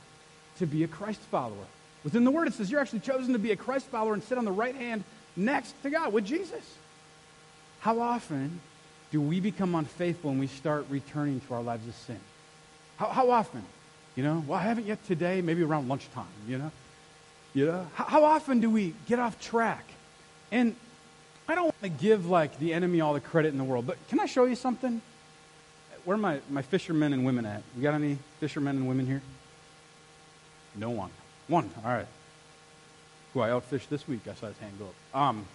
to 0.59 0.67
be 0.67 0.85
a 0.85 0.89
Christ 0.89 1.21
follower. 1.31 1.67
Within 2.05 2.25
the 2.25 2.31
word, 2.31 2.49
it 2.49 2.55
says 2.55 2.71
you're 2.71 2.81
actually 2.81 3.01
chosen 3.01 3.33
to 3.33 3.39
be 3.39 3.53
a 3.53 3.57
Christ 3.57 3.87
follower 3.87 4.15
and 4.15 4.23
sit 4.23 4.39
on 4.39 4.45
the 4.45 4.53
right 4.53 4.75
hand 4.75 5.05
next 5.37 5.75
to 5.83 5.91
God 5.91 6.13
with 6.13 6.25
Jesus. 6.25 6.65
How 7.81 8.01
often 8.01 8.61
do 9.11 9.21
we 9.21 9.41
become 9.41 9.75
unfaithful 9.75 10.31
and 10.31 10.41
we 10.41 10.47
start 10.47 10.87
returning 10.91 11.41
to 11.41 11.55
our 11.55 11.63
lives 11.63 11.87
of 11.87 11.95
sin? 11.95 12.21
How, 12.97 13.07
how 13.07 13.31
often? 13.31 13.65
You 14.17 14.25
know, 14.25 14.45
well, 14.47 14.59
I 14.59 14.63
haven't 14.63 14.87
yet 14.87 15.05
today, 15.07 15.41
maybe 15.41 15.63
around 15.63 15.89
lunchtime, 15.89 16.27
you 16.47 16.59
know? 16.59 16.73
You 17.55 17.67
know? 17.67 17.87
How, 17.95 18.05
how 18.05 18.25
often 18.25 18.61
do 18.61 18.69
we 18.69 18.95
get 19.07 19.19
off 19.19 19.41
track? 19.41 19.85
And 20.51 20.75
I 21.49 21.55
don't 21.55 21.65
want 21.65 21.83
to 21.83 21.89
give 21.89 22.27
like 22.27 22.59
the 22.59 22.75
enemy 22.75 23.01
all 23.01 23.15
the 23.15 23.21
credit 23.21 23.49
in 23.49 23.59
the 23.59 23.65
world, 23.65 23.87
but 23.87 23.97
can 24.09 24.21
I 24.21 24.27
show 24.27 24.45
you 24.45 24.55
something? 24.55 25.01
Where 26.05 26.17
are 26.17 26.19
my, 26.19 26.41
my 26.51 26.63
fishermen 26.63 27.13
and 27.13 27.25
women 27.25 27.47
at? 27.47 27.63
We 27.77 27.83
got 27.83 27.95
any 27.95 28.19
fishermen 28.41 28.77
and 28.77 28.89
women 28.89 29.07
here? 29.07 29.23
No 30.75 30.91
one. 30.91 31.11
One, 31.49 31.71
all 31.85 31.93
right. 31.93 32.07
Who 33.35 33.41
I 33.41 33.49
outfished 33.49 33.89
this 33.89 34.07
week, 34.07 34.21
I 34.31 34.35
saw 34.35 34.47
his 34.47 34.59
hand 34.59 34.79
go 34.79 34.87
up. 34.87 35.21
Um, 35.21 35.47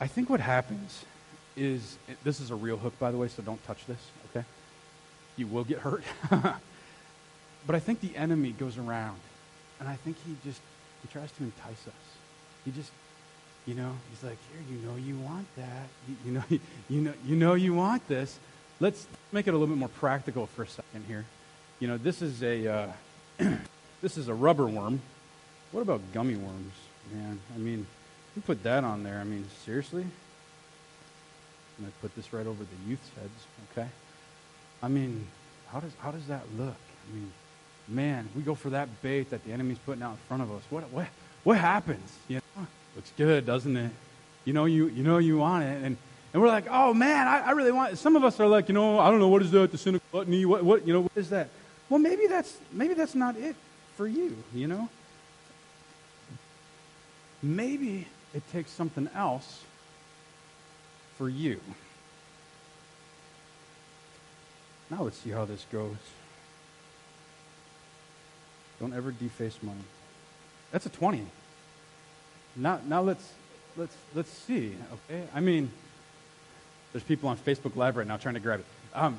I 0.00 0.06
think 0.06 0.30
what 0.30 0.40
happens 0.40 1.04
is 1.56 1.98
this 2.22 2.40
is 2.40 2.50
a 2.50 2.54
real 2.54 2.76
hook, 2.76 2.98
by 2.98 3.10
the 3.10 3.16
way, 3.16 3.28
so 3.28 3.42
don't 3.42 3.62
touch 3.66 3.84
this, 3.86 3.98
okay? 4.30 4.46
You 5.36 5.46
will 5.46 5.64
get 5.64 5.78
hurt. 5.80 6.04
but 6.30 7.74
I 7.74 7.80
think 7.80 8.00
the 8.00 8.14
enemy 8.16 8.52
goes 8.52 8.78
around, 8.78 9.18
and 9.80 9.88
I 9.88 9.96
think 9.96 10.16
he 10.24 10.36
just 10.44 10.60
he 11.02 11.08
tries 11.08 11.30
to 11.32 11.42
entice 11.44 11.86
us. 11.86 12.08
He 12.64 12.70
just, 12.70 12.90
you 13.66 13.74
know, 13.74 13.92
he's 14.10 14.22
like, 14.22 14.38
here, 14.52 14.62
you 14.70 14.86
know, 14.86 14.96
you 14.96 15.16
want 15.18 15.46
that. 15.56 15.88
You, 16.08 16.16
you 16.26 16.32
know, 16.32 16.44
you, 16.88 17.00
know, 17.00 17.14
you 17.24 17.36
know, 17.36 17.54
you 17.54 17.74
want 17.74 18.06
this. 18.08 18.38
Let's 18.80 19.06
make 19.32 19.46
it 19.46 19.50
a 19.50 19.52
little 19.54 19.68
bit 19.68 19.78
more 19.78 19.88
practical 19.88 20.46
for 20.46 20.62
a 20.62 20.68
second 20.68 21.04
here. 21.06 21.24
You 21.80 21.88
know, 21.88 21.98
this 21.98 22.22
is 22.22 22.42
a 22.42 22.66
uh, 22.66 22.88
this 24.00 24.16
is 24.16 24.28
a 24.28 24.34
rubber 24.34 24.66
worm. 24.66 25.00
What 25.72 25.82
about 25.82 26.00
gummy 26.12 26.36
worms, 26.36 26.72
man? 27.12 27.40
I 27.54 27.58
mean, 27.58 27.86
you 28.36 28.42
put 28.42 28.62
that 28.62 28.84
on 28.84 29.02
there. 29.02 29.18
I 29.18 29.24
mean, 29.24 29.46
seriously? 29.64 30.02
I'm 30.02 31.84
going 31.84 31.92
to 31.92 31.98
put 31.98 32.14
this 32.16 32.32
right 32.32 32.46
over 32.46 32.62
the 32.62 32.88
youth's 32.90 33.08
heads, 33.14 33.46
okay? 33.72 33.88
I 34.82 34.88
mean, 34.88 35.26
how 35.70 35.80
does, 35.80 35.92
how 35.98 36.10
does 36.10 36.26
that 36.26 36.42
look? 36.56 36.76
I 37.08 37.14
mean, 37.14 37.32
man, 37.86 38.28
we 38.34 38.42
go 38.42 38.54
for 38.54 38.70
that 38.70 38.88
bait 39.02 39.30
that 39.30 39.44
the 39.44 39.52
enemy's 39.52 39.78
putting 39.78 40.02
out 40.02 40.12
in 40.12 40.16
front 40.28 40.42
of 40.42 40.52
us. 40.52 40.62
What, 40.70 40.84
what, 40.90 41.06
what 41.44 41.58
happens? 41.58 42.16
You 42.28 42.36
know, 42.36 42.66
looks 42.96 43.12
good, 43.16 43.46
doesn't 43.46 43.76
it? 43.76 43.92
You 44.44 44.52
know 44.52 44.64
you, 44.64 44.88
you 44.88 45.02
know 45.02 45.18
you 45.18 45.38
want 45.38 45.64
it. 45.64 45.82
And, 45.84 45.96
and 46.32 46.42
we're 46.42 46.48
like, 46.48 46.66
oh, 46.70 46.94
man, 46.94 47.28
I, 47.28 47.40
I 47.40 47.50
really 47.52 47.72
want 47.72 47.92
it. 47.92 47.96
Some 47.96 48.16
of 48.16 48.24
us 48.24 48.40
are 48.40 48.46
like, 48.46 48.68
you 48.68 48.74
know, 48.74 48.98
I 48.98 49.10
don't 49.10 49.20
know, 49.20 49.28
what 49.28 49.42
is 49.42 49.50
that, 49.50 49.70
the 49.70 49.78
sin 49.78 49.96
of 49.96 50.10
gluttony? 50.10 50.44
What, 50.44 50.64
what, 50.64 50.86
you 50.86 50.92
know, 50.92 51.02
what 51.02 51.16
is 51.16 51.30
that? 51.30 51.48
Well, 51.88 52.00
maybe 52.00 52.26
that's, 52.26 52.56
maybe 52.72 52.94
that's 52.94 53.14
not 53.14 53.36
it 53.36 53.56
for 53.98 54.06
you, 54.06 54.36
you 54.54 54.68
know? 54.68 54.88
Maybe 57.42 58.06
it 58.32 58.48
takes 58.52 58.70
something 58.70 59.10
else 59.12 59.64
for 61.16 61.28
you. 61.28 61.60
Now 64.88 65.02
let's 65.02 65.18
see 65.18 65.30
how 65.30 65.44
this 65.46 65.66
goes. 65.72 65.96
Don't 68.78 68.94
ever 68.94 69.10
deface 69.10 69.58
money. 69.64 69.80
That's 70.70 70.86
a 70.86 70.90
20. 70.90 71.26
Now, 72.54 72.80
now 72.86 73.02
let's, 73.02 73.32
let's, 73.76 73.96
let's 74.14 74.30
see, 74.30 74.76
okay? 75.10 75.24
I 75.34 75.40
mean, 75.40 75.72
there's 76.92 77.02
people 77.02 77.28
on 77.30 77.36
Facebook 77.36 77.74
Live 77.74 77.96
right 77.96 78.06
now 78.06 78.16
trying 78.16 78.34
to 78.34 78.40
grab 78.40 78.60
it. 78.60 78.66
Um, 78.94 79.16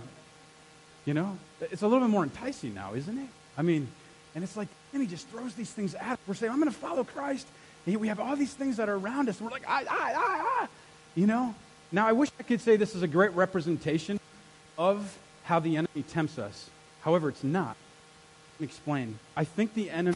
you 1.06 1.14
know, 1.14 1.38
it's 1.60 1.82
a 1.82 1.88
little 1.88 2.08
bit 2.08 2.12
more 2.12 2.24
enticing 2.24 2.74
now, 2.74 2.94
isn't 2.94 3.18
it? 3.18 3.30
I 3.58 3.62
mean, 3.62 3.90
and 4.36 4.44
it's 4.44 4.56
like, 4.56 4.68
and 4.94 5.02
he 5.02 5.08
just 5.08 5.28
throws 5.30 5.54
these 5.56 5.72
things 5.72 5.96
at 5.96 6.14
us. 6.14 6.18
We're 6.28 6.34
saying, 6.34 6.52
I'm 6.52 6.60
going 6.60 6.72
to 6.72 6.78
follow 6.78 7.04
Christ. 7.04 7.48
And 7.86 7.98
we 7.98 8.08
have 8.08 8.20
all 8.20 8.36
these 8.36 8.54
things 8.54 8.78
that 8.78 8.90
are 8.90 8.96
around 8.96 9.30
us. 9.30 9.42
We're 9.42 9.50
like, 9.50 9.64
ah, 9.68 9.82
ah, 9.90 10.12
ah, 10.16 10.60
ah. 10.62 10.68
You 11.16 11.28
know? 11.28 11.56
Now, 11.92 12.08
I 12.08 12.12
wish 12.12 12.30
I 12.40 12.44
could 12.44 12.62
say 12.62 12.76
this 12.76 12.94
is 12.94 13.02
a 13.02 13.08
great 13.08 13.32
representation 13.34 14.20
of 14.78 15.18
how 15.44 15.60
the 15.60 15.78
enemy 15.78 16.04
tempts 16.08 16.38
us. 16.38 16.70
However, 17.02 17.30
it's 17.30 17.44
not. 17.44 17.76
Let 18.56 18.62
me 18.62 18.66
explain. 18.66 19.18
I 19.36 19.44
think 19.44 19.74
the 19.74 19.90
enemy 19.90 20.16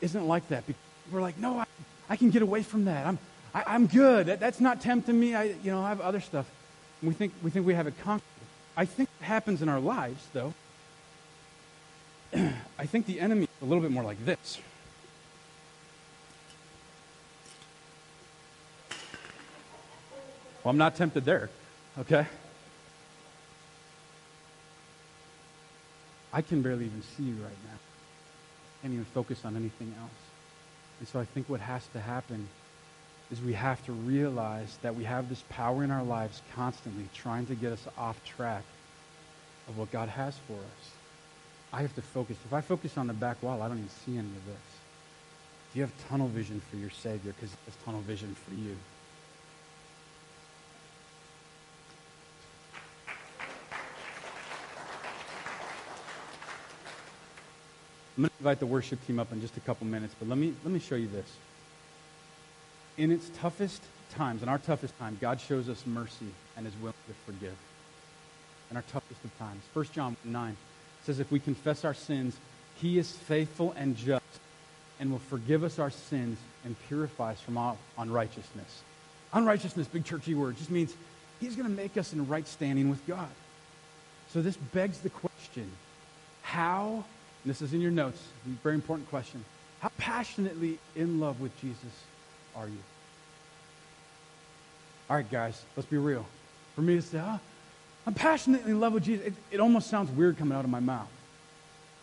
isn't 0.00 0.26
like 0.26 0.48
that. 0.48 0.64
We're 1.12 1.20
like, 1.20 1.38
no, 1.38 1.58
I, 1.58 1.66
I 2.08 2.16
can 2.16 2.30
get 2.30 2.40
away 2.40 2.62
from 2.62 2.86
that. 2.86 3.06
I'm, 3.06 3.18
I, 3.52 3.60
am 3.60 3.64
i 3.66 3.74
am 3.74 3.86
good. 3.86 4.26
That, 4.26 4.40
that's 4.40 4.60
not 4.60 4.80
tempting 4.80 5.18
me. 5.18 5.34
I, 5.34 5.44
you 5.44 5.70
know, 5.70 5.82
I 5.82 5.90
have 5.90 6.00
other 6.00 6.20
stuff. 6.20 6.50
And 7.02 7.08
we 7.08 7.14
think, 7.14 7.34
we 7.42 7.50
think 7.50 7.66
we 7.66 7.74
have 7.74 7.86
it 7.86 7.94
conquered. 8.02 8.24
I 8.76 8.86
think 8.86 9.10
it 9.20 9.24
happens 9.24 9.60
in 9.60 9.68
our 9.68 9.80
lives, 9.80 10.24
though. 10.32 10.54
I 12.34 12.86
think 12.86 13.06
the 13.06 13.20
enemy 13.20 13.44
is 13.44 13.62
a 13.62 13.64
little 13.64 13.82
bit 13.82 13.90
more 13.90 14.02
like 14.02 14.24
this. 14.24 14.58
Well, 20.62 20.70
I'm 20.70 20.78
not 20.78 20.96
tempted 20.96 21.24
there, 21.24 21.50
okay? 21.98 22.26
I 26.32 26.42
can 26.42 26.62
barely 26.62 26.84
even 26.84 27.02
see 27.16 27.22
you 27.22 27.34
right 27.34 27.64
now. 27.64 27.78
I 27.78 28.82
can't 28.82 28.92
even 28.92 29.06
focus 29.06 29.44
on 29.44 29.56
anything 29.56 29.94
else. 30.00 30.10
And 30.98 31.08
so 31.08 31.20
I 31.20 31.24
think 31.24 31.48
what 31.48 31.60
has 31.60 31.86
to 31.94 32.00
happen 32.00 32.48
is 33.30 33.40
we 33.40 33.54
have 33.54 33.84
to 33.86 33.92
realize 33.92 34.78
that 34.82 34.94
we 34.94 35.04
have 35.04 35.28
this 35.28 35.42
power 35.48 35.84
in 35.84 35.90
our 35.90 36.02
lives 36.02 36.42
constantly 36.54 37.08
trying 37.14 37.46
to 37.46 37.54
get 37.54 37.72
us 37.72 37.86
off 37.96 38.22
track 38.24 38.64
of 39.68 39.78
what 39.78 39.90
God 39.90 40.08
has 40.08 40.36
for 40.46 40.54
us. 40.54 40.97
I 41.72 41.82
have 41.82 41.94
to 41.96 42.02
focus. 42.02 42.36
If 42.44 42.52
I 42.52 42.60
focus 42.60 42.96
on 42.96 43.06
the 43.06 43.12
back 43.12 43.42
wall, 43.42 43.60
I 43.62 43.68
don't 43.68 43.78
even 43.78 43.90
see 43.90 44.12
any 44.12 44.26
of 44.28 44.46
this. 44.46 44.56
Do 45.72 45.78
you 45.78 45.82
have 45.82 45.92
tunnel 46.08 46.28
vision 46.28 46.62
for 46.70 46.76
your 46.76 46.90
Savior? 46.90 47.34
Because 47.34 47.50
has 47.66 47.74
tunnel 47.84 48.00
vision 48.00 48.34
for 48.46 48.54
you. 48.54 48.76
I'm 58.16 58.22
going 58.22 58.30
to 58.30 58.36
invite 58.40 58.58
the 58.58 58.66
worship 58.66 59.06
team 59.06 59.20
up 59.20 59.30
in 59.30 59.40
just 59.40 59.56
a 59.56 59.60
couple 59.60 59.86
minutes, 59.86 60.12
but 60.18 60.28
let 60.28 60.38
me, 60.38 60.52
let 60.64 60.72
me 60.72 60.80
show 60.80 60.96
you 60.96 61.06
this. 61.06 61.36
In 62.96 63.12
its 63.12 63.28
toughest 63.38 63.80
times, 64.10 64.42
in 64.42 64.48
our 64.48 64.58
toughest 64.58 64.98
time, 64.98 65.16
God 65.20 65.40
shows 65.40 65.68
us 65.68 65.86
mercy 65.86 66.26
and 66.56 66.66
is 66.66 66.72
willing 66.80 66.94
to 67.06 67.14
forgive. 67.32 67.54
In 68.72 68.76
our 68.76 68.82
toughest 68.90 69.22
of 69.22 69.38
times. 69.38 69.62
1 69.72 69.86
John 69.92 70.16
9 70.24 70.56
says, 71.08 71.20
If 71.20 71.32
we 71.32 71.40
confess 71.40 71.86
our 71.86 71.94
sins, 71.94 72.36
he 72.82 72.98
is 72.98 73.10
faithful 73.10 73.72
and 73.78 73.96
just 73.96 74.24
and 75.00 75.10
will 75.10 75.18
forgive 75.18 75.64
us 75.64 75.78
our 75.78 75.90
sins 75.90 76.38
and 76.64 76.76
purify 76.86 77.32
us 77.32 77.40
from 77.40 77.56
all 77.56 77.78
unrighteousness. 77.96 78.82
Unrighteousness, 79.32 79.86
big 79.86 80.04
churchy 80.04 80.34
word, 80.34 80.58
just 80.58 80.70
means 80.70 80.94
he's 81.40 81.56
going 81.56 81.68
to 81.68 81.74
make 81.74 81.96
us 81.96 82.12
in 82.12 82.28
right 82.28 82.46
standing 82.46 82.90
with 82.90 83.04
God. 83.06 83.28
So 84.28 84.42
this 84.42 84.56
begs 84.56 84.98
the 84.98 85.08
question 85.08 85.70
how 86.42 87.04
this 87.46 87.62
is 87.62 87.72
in 87.72 87.80
your 87.80 87.90
notes, 87.90 88.20
very 88.62 88.74
important 88.74 89.08
question. 89.08 89.42
How 89.80 89.90
passionately 89.96 90.78
in 90.94 91.20
love 91.20 91.40
with 91.40 91.58
Jesus 91.60 92.04
are 92.54 92.66
you? 92.66 92.82
All 95.08 95.16
right, 95.16 95.30
guys, 95.30 95.62
let's 95.74 95.88
be 95.88 95.96
real. 95.96 96.26
For 96.74 96.82
me 96.82 96.96
to 96.96 97.02
say, 97.02 97.18
oh, 97.18 97.40
I'm 98.08 98.14
passionately 98.14 98.70
in 98.70 98.80
love 98.80 98.94
with 98.94 99.04
Jesus, 99.04 99.26
it, 99.26 99.34
it 99.50 99.60
almost 99.60 99.90
sounds 99.90 100.10
weird 100.10 100.38
coming 100.38 100.56
out 100.56 100.64
of 100.64 100.70
my 100.70 100.80
mouth. 100.80 101.10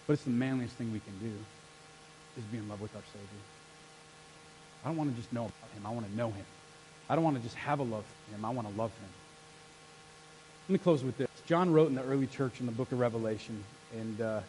But 0.05 0.13
it's 0.13 0.23
the 0.23 0.29
manliest 0.29 0.75
thing 0.75 0.93
we 0.93 0.99
can 0.99 1.17
do, 1.17 1.33
is 2.37 2.43
be 2.51 2.59
in 2.59 2.69
love 2.69 2.79
with 2.79 2.95
our 2.95 3.01
Savior. 3.11 3.27
I 4.83 4.89
don't 4.89 4.97
want 4.97 5.09
to 5.09 5.19
just 5.19 5.33
know 5.33 5.45
about 5.45 5.71
him. 5.73 5.83
I 5.83 5.89
want 5.89 6.07
to 6.07 6.15
know 6.15 6.29
him. 6.29 6.45
I 7.09 7.15
don't 7.15 7.23
want 7.23 7.37
to 7.37 7.41
just 7.41 7.55
have 7.55 7.79
a 7.79 7.83
love 7.83 8.03
for 8.05 8.35
him. 8.35 8.45
I 8.45 8.51
want 8.51 8.67
to 8.67 8.73
love 8.75 8.91
him. 8.91 9.09
Let 10.69 10.73
me 10.73 10.77
close 10.77 11.03
with 11.03 11.17
this. 11.17 11.27
John 11.47 11.73
wrote 11.73 11.89
in 11.89 11.95
the 11.95 12.03
early 12.03 12.27
church 12.27 12.59
in 12.59 12.67
the 12.67 12.71
book 12.71 12.91
of 12.91 12.99
Revelation, 12.99 13.63
and 13.97 14.21
uh, 14.21 14.41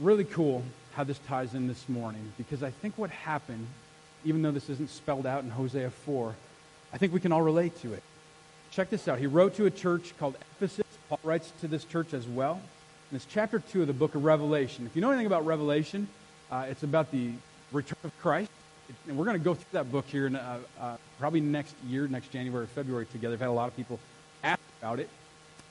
really 0.00 0.24
cool 0.24 0.62
how 0.94 1.04
this 1.04 1.18
ties 1.28 1.52
in 1.52 1.68
this 1.68 1.90
morning 1.90 2.32
because 2.38 2.62
I 2.62 2.70
think 2.70 2.96
what 2.96 3.10
happened, 3.10 3.66
even 4.24 4.40
though 4.40 4.50
this 4.50 4.70
isn't 4.70 4.88
spelled 4.88 5.26
out 5.26 5.44
in 5.44 5.50
Hosea 5.50 5.90
4, 5.90 6.34
I 6.90 6.96
think 6.96 7.12
we 7.12 7.20
can 7.20 7.32
all 7.32 7.42
relate 7.42 7.78
to 7.82 7.92
it. 7.92 8.02
Check 8.74 8.90
this 8.90 9.06
out. 9.06 9.20
He 9.20 9.28
wrote 9.28 9.54
to 9.54 9.66
a 9.66 9.70
church 9.70 10.14
called 10.18 10.36
Ephesus. 10.56 10.84
Paul 11.08 11.20
writes 11.22 11.52
to 11.60 11.68
this 11.68 11.84
church 11.84 12.12
as 12.12 12.26
well. 12.26 12.54
And 12.54 13.16
it's 13.16 13.24
chapter 13.24 13.60
2 13.60 13.82
of 13.82 13.86
the 13.86 13.92
book 13.92 14.16
of 14.16 14.24
Revelation. 14.24 14.84
If 14.84 14.96
you 14.96 15.02
know 15.02 15.10
anything 15.10 15.28
about 15.28 15.46
Revelation, 15.46 16.08
uh, 16.50 16.66
it's 16.68 16.82
about 16.82 17.12
the 17.12 17.30
return 17.70 17.98
of 18.02 18.10
Christ. 18.18 18.50
And 19.06 19.16
we're 19.16 19.26
going 19.26 19.38
to 19.38 19.44
go 19.44 19.54
through 19.54 19.64
that 19.74 19.92
book 19.92 20.06
here 20.08 20.26
in, 20.26 20.34
uh, 20.34 20.58
uh, 20.80 20.96
probably 21.20 21.40
next 21.40 21.76
year, 21.86 22.08
next 22.08 22.32
January 22.32 22.64
or 22.64 22.66
February 22.66 23.06
together. 23.06 23.34
I've 23.34 23.40
had 23.40 23.48
a 23.48 23.52
lot 23.52 23.68
of 23.68 23.76
people 23.76 24.00
ask 24.42 24.60
about 24.80 24.98
it. 24.98 25.08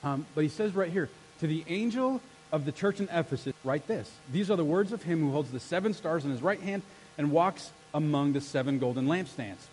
Um, 0.01 0.25
but 0.33 0.45
he 0.45 0.49
says 0.49 0.73
right 0.73 0.89
here, 0.89 1.09
to 1.41 1.47
the 1.47 1.65
angel 1.67 2.21
of 2.53 2.63
the 2.63 2.71
church 2.71 3.01
in 3.01 3.09
Ephesus, 3.11 3.53
write 3.65 3.85
this. 3.85 4.09
These 4.31 4.49
are 4.49 4.55
the 4.55 4.63
words 4.63 4.93
of 4.93 5.03
him 5.03 5.19
who 5.19 5.31
holds 5.31 5.51
the 5.51 5.59
seven 5.59 5.93
stars 5.93 6.23
in 6.23 6.31
his 6.31 6.41
right 6.41 6.61
hand 6.61 6.83
and 7.17 7.33
walks 7.33 7.69
among 7.93 8.31
the 8.31 8.39
seven 8.39 8.79
golden 8.79 9.07
lampstands. 9.07 9.67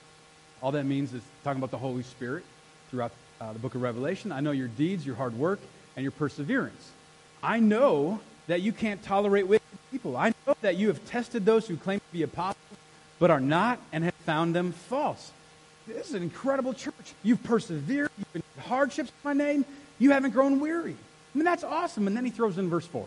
All 0.61 0.73
that 0.73 0.85
means 0.85 1.15
is 1.15 1.23
talking 1.45 1.61
about 1.61 1.71
the 1.71 1.79
Holy 1.79 2.03
Spirit 2.03 2.43
throughout 2.91 3.13
uh, 3.41 3.53
the 3.53 3.59
book 3.59 3.75
of 3.75 3.83
Revelation. 3.83 4.33
I 4.33 4.41
know 4.41 4.51
your 4.51 4.69
deeds, 4.69 5.07
your 5.07 5.17
hard 5.17 5.37
work, 5.39 5.61
and 5.97 6.03
your 6.03 6.13
perseverance. 6.13 6.91
I 7.43 7.61
know 7.61 8.21
that 8.49 8.61
you 8.63 8.73
can't 8.73 9.03
tolerate 9.03 9.47
wicked 9.47 9.67
people. 9.91 10.17
I 10.17 10.33
know 10.47 10.55
that 10.61 10.77
you 10.77 10.89
have 10.89 11.05
tested 11.07 11.45
those 11.45 11.67
who 11.67 11.77
claim 11.77 12.01
to 12.01 12.13
be 12.13 12.23
apostles 12.23 12.57
but 13.21 13.31
are 13.31 13.41
not 13.41 13.79
and 13.93 14.03
have 14.03 14.15
found 14.15 14.55
them 14.57 14.73
false. 14.73 15.31
This 15.87 16.09
is 16.09 16.15
an 16.15 16.23
incredible 16.23 16.75
church. 16.75 17.15
You've 17.23 17.43
persevered, 17.45 18.11
you've 18.19 18.33
been 18.33 18.43
hardships 18.61 19.11
for 19.11 19.29
my 19.29 19.35
name, 19.35 19.65
you 19.99 20.11
haven't 20.11 20.31
grown 20.31 20.59
weary. 20.59 20.97
I 21.35 21.39
mean, 21.39 21.45
that's 21.45 21.63
awesome. 21.63 22.07
And 22.07 22.17
then 22.17 22.25
he 22.25 22.31
throws 22.31 22.59
in 22.59 22.69
verse 22.69 22.87
4. 22.87 23.07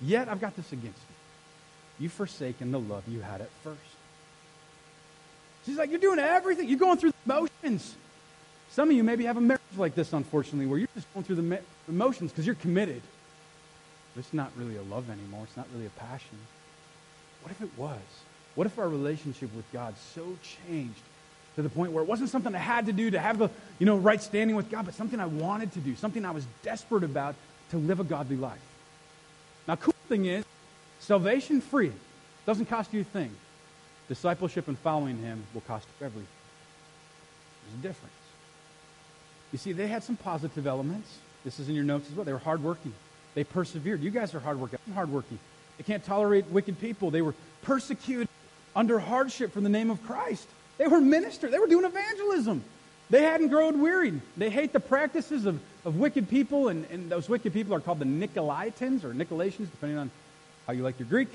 Yet 0.00 0.28
I've 0.28 0.40
got 0.40 0.54
this 0.56 0.70
against 0.72 0.98
you. 0.98 2.04
You've 2.04 2.12
forsaken 2.12 2.70
the 2.70 2.80
love 2.80 3.04
you 3.08 3.20
had 3.20 3.40
at 3.40 3.50
first. 3.62 3.78
She's 5.64 5.76
like, 5.76 5.90
You're 5.90 6.00
doing 6.00 6.18
everything. 6.18 6.68
You're 6.68 6.78
going 6.78 6.98
through 6.98 7.10
the 7.10 7.32
motions. 7.34 7.94
Some 8.74 8.90
of 8.90 8.96
you 8.96 9.04
maybe 9.04 9.24
have 9.26 9.36
a 9.36 9.40
marriage 9.40 9.62
like 9.76 9.94
this, 9.94 10.12
unfortunately, 10.12 10.66
where 10.66 10.80
you're 10.80 10.88
just 10.96 11.06
going 11.14 11.22
through 11.22 11.36
the 11.36 11.60
emotions 11.88 12.32
because 12.32 12.44
you're 12.44 12.56
committed. 12.56 13.02
But 14.12 14.24
it's 14.24 14.34
not 14.34 14.50
really 14.56 14.76
a 14.76 14.82
love 14.82 15.08
anymore. 15.10 15.42
It's 15.44 15.56
not 15.56 15.68
really 15.72 15.86
a 15.86 15.90
passion. 15.90 16.36
What 17.42 17.52
if 17.52 17.62
it 17.62 17.70
was? 17.76 18.00
What 18.56 18.66
if 18.66 18.76
our 18.80 18.88
relationship 18.88 19.54
with 19.54 19.64
God 19.72 19.94
so 20.16 20.36
changed 20.66 20.98
to 21.54 21.62
the 21.62 21.68
point 21.68 21.92
where 21.92 22.02
it 22.02 22.08
wasn't 22.08 22.30
something 22.30 22.52
I 22.52 22.58
had 22.58 22.86
to 22.86 22.92
do 22.92 23.12
to 23.12 23.20
have 23.20 23.38
the 23.38 23.48
you 23.78 23.86
know 23.86 23.96
right 23.96 24.20
standing 24.20 24.56
with 24.56 24.68
God, 24.72 24.86
but 24.86 24.94
something 24.94 25.20
I 25.20 25.26
wanted 25.26 25.70
to 25.74 25.78
do, 25.78 25.94
something 25.94 26.24
I 26.24 26.32
was 26.32 26.44
desperate 26.64 27.04
about 27.04 27.36
to 27.70 27.76
live 27.76 28.00
a 28.00 28.04
godly 28.04 28.36
life. 28.36 28.58
Now, 29.68 29.76
cool 29.76 29.94
thing 30.08 30.24
is, 30.24 30.44
salvation 30.98 31.60
free 31.60 31.92
doesn't 32.44 32.66
cost 32.66 32.92
you 32.92 33.02
a 33.02 33.04
thing. 33.04 33.30
Discipleship 34.08 34.66
and 34.66 34.76
following 34.76 35.18
Him 35.18 35.44
will 35.54 35.60
cost 35.60 35.86
you 35.86 36.06
everything. 36.06 36.26
There's 37.70 37.78
a 37.78 37.82
difference. 37.86 38.23
You 39.54 39.58
see, 39.58 39.70
they 39.70 39.86
had 39.86 40.02
some 40.02 40.16
positive 40.16 40.66
elements. 40.66 41.08
This 41.44 41.60
is 41.60 41.68
in 41.68 41.76
your 41.76 41.84
notes 41.84 42.10
as 42.10 42.16
well. 42.16 42.24
They 42.24 42.32
were 42.32 42.40
hardworking. 42.40 42.92
They 43.36 43.44
persevered. 43.44 44.02
You 44.02 44.10
guys 44.10 44.34
are 44.34 44.40
hardworking. 44.40 44.80
I'm 44.84 44.94
hardworking. 44.94 45.38
They 45.78 45.84
can't 45.84 46.04
tolerate 46.04 46.46
wicked 46.46 46.80
people. 46.80 47.12
They 47.12 47.22
were 47.22 47.36
persecuted 47.62 48.26
under 48.74 48.98
hardship 48.98 49.52
for 49.52 49.60
the 49.60 49.68
name 49.68 49.90
of 49.90 50.02
Christ. 50.02 50.48
They 50.76 50.88
were 50.88 51.00
ministers. 51.00 51.52
They 51.52 51.60
were 51.60 51.68
doing 51.68 51.84
evangelism. 51.84 52.64
They 53.10 53.22
hadn't 53.22 53.46
grown 53.46 53.80
wearied. 53.80 54.20
They 54.36 54.50
hate 54.50 54.72
the 54.72 54.80
practices 54.80 55.46
of, 55.46 55.60
of 55.84 55.94
wicked 55.94 56.28
people, 56.28 56.66
and, 56.66 56.84
and 56.86 57.08
those 57.08 57.28
wicked 57.28 57.52
people 57.52 57.74
are 57.74 57.80
called 57.80 58.00
the 58.00 58.06
Nicolaitans 58.06 59.04
or 59.04 59.14
Nicolaitans, 59.14 59.70
depending 59.70 59.98
on 59.98 60.10
how 60.66 60.72
you 60.72 60.82
like 60.82 60.98
your 60.98 61.06
Greek. 61.06 61.28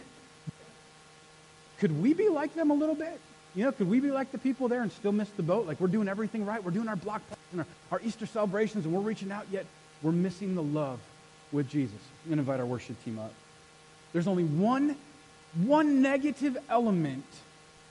Could 1.79 2.03
we 2.03 2.13
be 2.13 2.27
like 2.27 2.53
them 2.53 2.69
a 2.69 2.75
little 2.75 2.95
bit? 2.95 3.17
You 3.55 3.65
know, 3.65 3.71
could 3.71 3.89
we 3.89 3.99
be 3.99 4.12
like 4.12 4.31
the 4.31 4.38
people 4.38 4.67
there 4.67 4.81
and 4.81 4.91
still 4.91 5.12
miss 5.12 5.29
the 5.31 5.43
boat? 5.43 5.65
Like 5.67 5.79
we're 5.79 5.88
doing 5.88 6.07
everything 6.07 6.45
right. 6.45 6.63
We're 6.63 6.71
doing 6.71 6.88
our 6.88 6.95
block 6.95 7.27
parties 7.27 7.45
and 7.51 7.62
our, 7.62 7.67
our 7.91 8.01
Easter 8.01 8.25
celebrations, 8.25 8.85
and 8.85 8.93
we're 8.93 9.01
reaching 9.01 9.31
out, 9.31 9.45
yet 9.51 9.65
we're 10.01 10.12
missing 10.12 10.55
the 10.55 10.63
love 10.63 10.99
with 11.51 11.69
Jesus. 11.69 11.97
I'm 12.23 12.29
going 12.29 12.38
to 12.38 12.41
invite 12.41 12.59
our 12.59 12.65
worship 12.65 13.03
team 13.03 13.19
up. 13.19 13.33
There's 14.13 14.27
only 14.27 14.43
one, 14.43 14.95
one 15.63 16.01
negative 16.01 16.57
element 16.69 17.25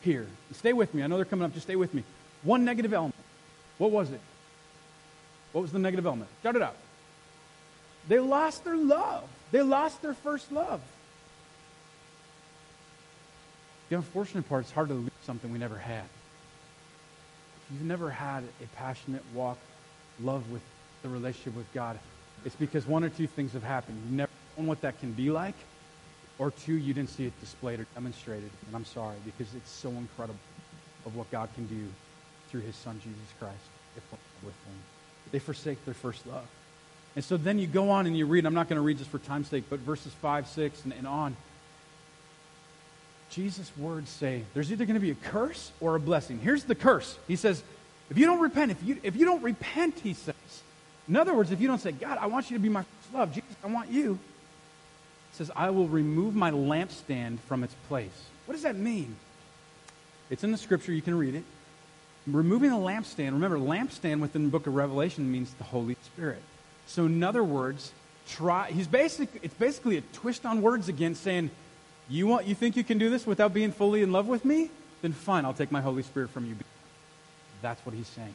here. 0.00 0.26
Stay 0.52 0.72
with 0.72 0.94
me. 0.94 1.02
I 1.02 1.06
know 1.06 1.16
they're 1.16 1.24
coming 1.24 1.44
up. 1.44 1.52
Just 1.52 1.66
stay 1.66 1.76
with 1.76 1.92
me. 1.92 2.04
One 2.42 2.64
negative 2.64 2.94
element. 2.94 3.16
What 3.78 3.90
was 3.90 4.10
it? 4.10 4.20
What 5.52 5.62
was 5.62 5.72
the 5.72 5.78
negative 5.78 6.06
element? 6.06 6.30
Shout 6.42 6.56
it 6.56 6.62
out. 6.62 6.76
They 8.06 8.20
lost 8.20 8.64
their 8.64 8.76
love. 8.76 9.24
They 9.50 9.62
lost 9.62 10.02
their 10.02 10.14
first 10.14 10.52
love. 10.52 10.80
The 13.88 13.96
unfortunate 13.96 14.48
part, 14.48 14.64
it's 14.64 14.72
hard 14.72 14.88
to 14.88 14.94
lose 14.94 15.10
something 15.22 15.52
we 15.52 15.58
never 15.58 15.78
had. 15.78 16.04
If 17.66 17.74
you've 17.74 17.82
never 17.82 18.10
had 18.10 18.44
a 18.62 18.66
passionate 18.76 19.22
walk, 19.34 19.58
love 20.20 20.50
with 20.50 20.62
the 21.02 21.08
relationship 21.08 21.56
with 21.56 21.72
God, 21.72 21.98
it's 22.44 22.54
because 22.54 22.86
one 22.86 23.04
or 23.04 23.08
two 23.08 23.26
things 23.26 23.52
have 23.52 23.62
happened. 23.62 23.98
You've 24.04 24.12
never 24.12 24.30
known 24.56 24.66
what 24.66 24.80
that 24.82 24.98
can 25.00 25.12
be 25.12 25.30
like, 25.30 25.54
or 26.38 26.50
two, 26.50 26.74
you 26.74 26.94
didn't 26.94 27.10
see 27.10 27.26
it 27.26 27.40
displayed 27.40 27.80
or 27.80 27.86
demonstrated. 27.94 28.50
And 28.66 28.76
I'm 28.76 28.84
sorry 28.84 29.16
because 29.24 29.54
it's 29.54 29.70
so 29.70 29.88
incredible 29.90 30.38
of 31.06 31.16
what 31.16 31.30
God 31.30 31.48
can 31.54 31.66
do 31.66 31.88
through 32.50 32.60
his 32.60 32.76
son, 32.76 33.00
Jesus 33.02 33.20
Christ, 33.38 33.56
if 33.96 34.02
with 34.44 34.54
him. 34.66 34.74
They 35.32 35.38
forsake 35.38 35.84
their 35.84 35.94
first 35.94 36.26
love. 36.26 36.46
And 37.16 37.24
so 37.24 37.36
then 37.36 37.58
you 37.58 37.66
go 37.66 37.90
on 37.90 38.06
and 38.06 38.16
you 38.16 38.26
read, 38.26 38.46
I'm 38.46 38.54
not 38.54 38.68
going 38.68 38.76
to 38.76 38.82
read 38.82 38.98
this 38.98 39.06
for 39.06 39.18
time's 39.18 39.48
sake, 39.48 39.64
but 39.68 39.80
verses 39.80 40.12
5, 40.22 40.46
6, 40.46 40.84
and, 40.84 40.92
and 40.92 41.06
on. 41.06 41.36
Jesus' 43.30 43.70
words 43.76 44.10
say 44.10 44.44
there's 44.54 44.72
either 44.72 44.84
going 44.84 44.94
to 44.94 45.00
be 45.00 45.10
a 45.10 45.14
curse 45.14 45.70
or 45.80 45.96
a 45.96 46.00
blessing. 46.00 46.38
Here's 46.38 46.64
the 46.64 46.74
curse. 46.74 47.18
He 47.26 47.36
says, 47.36 47.62
if 48.10 48.16
you 48.16 48.26
don't 48.26 48.40
repent, 48.40 48.70
if 48.70 48.82
you, 48.82 48.98
if 49.02 49.16
you 49.16 49.24
don't 49.24 49.42
repent, 49.42 49.98
he 50.00 50.14
says, 50.14 50.34
in 51.08 51.16
other 51.16 51.34
words, 51.34 51.50
if 51.50 51.60
you 51.60 51.68
don't 51.68 51.80
say, 51.80 51.92
God, 51.92 52.18
I 52.20 52.26
want 52.26 52.50
you 52.50 52.56
to 52.56 52.62
be 52.62 52.68
my 52.68 52.82
first 52.82 53.14
love, 53.14 53.34
Jesus, 53.34 53.50
I 53.62 53.66
want 53.68 53.90
you, 53.90 54.18
says, 55.32 55.50
I 55.54 55.70
will 55.70 55.88
remove 55.88 56.34
my 56.34 56.50
lampstand 56.50 57.38
from 57.40 57.64
its 57.64 57.74
place. 57.88 58.24
What 58.46 58.54
does 58.54 58.62
that 58.62 58.76
mean? 58.76 59.16
It's 60.30 60.44
in 60.44 60.52
the 60.52 60.58
scripture, 60.58 60.92
you 60.92 61.02
can 61.02 61.16
read 61.16 61.34
it. 61.34 61.44
Removing 62.26 62.70
the 62.70 62.76
lampstand, 62.76 63.32
remember, 63.32 63.58
lampstand 63.58 64.20
within 64.20 64.44
the 64.44 64.50
book 64.50 64.66
of 64.66 64.74
Revelation 64.74 65.30
means 65.30 65.52
the 65.54 65.64
Holy 65.64 65.96
Spirit. 66.04 66.42
So, 66.86 67.06
in 67.06 67.22
other 67.22 67.44
words, 67.44 67.92
try, 68.28 68.70
he's 68.70 68.86
basic, 68.86 69.28
it's 69.42 69.54
basically 69.54 69.96
a 69.96 70.02
twist 70.12 70.44
on 70.44 70.60
words 70.60 70.88
again, 70.88 71.14
saying, 71.14 71.50
you, 72.08 72.26
want, 72.26 72.46
you 72.46 72.54
think 72.54 72.76
you 72.76 72.84
can 72.84 72.98
do 72.98 73.10
this 73.10 73.26
without 73.26 73.52
being 73.52 73.72
fully 73.72 74.02
in 74.02 74.12
love 74.12 74.26
with 74.26 74.44
me? 74.44 74.70
Then 75.02 75.12
fine, 75.12 75.44
I'll 75.44 75.54
take 75.54 75.70
my 75.70 75.80
Holy 75.80 76.02
Spirit 76.02 76.30
from 76.30 76.46
you. 76.46 76.56
That's 77.62 77.84
what 77.84 77.94
he's 77.94 78.08
saying. 78.08 78.34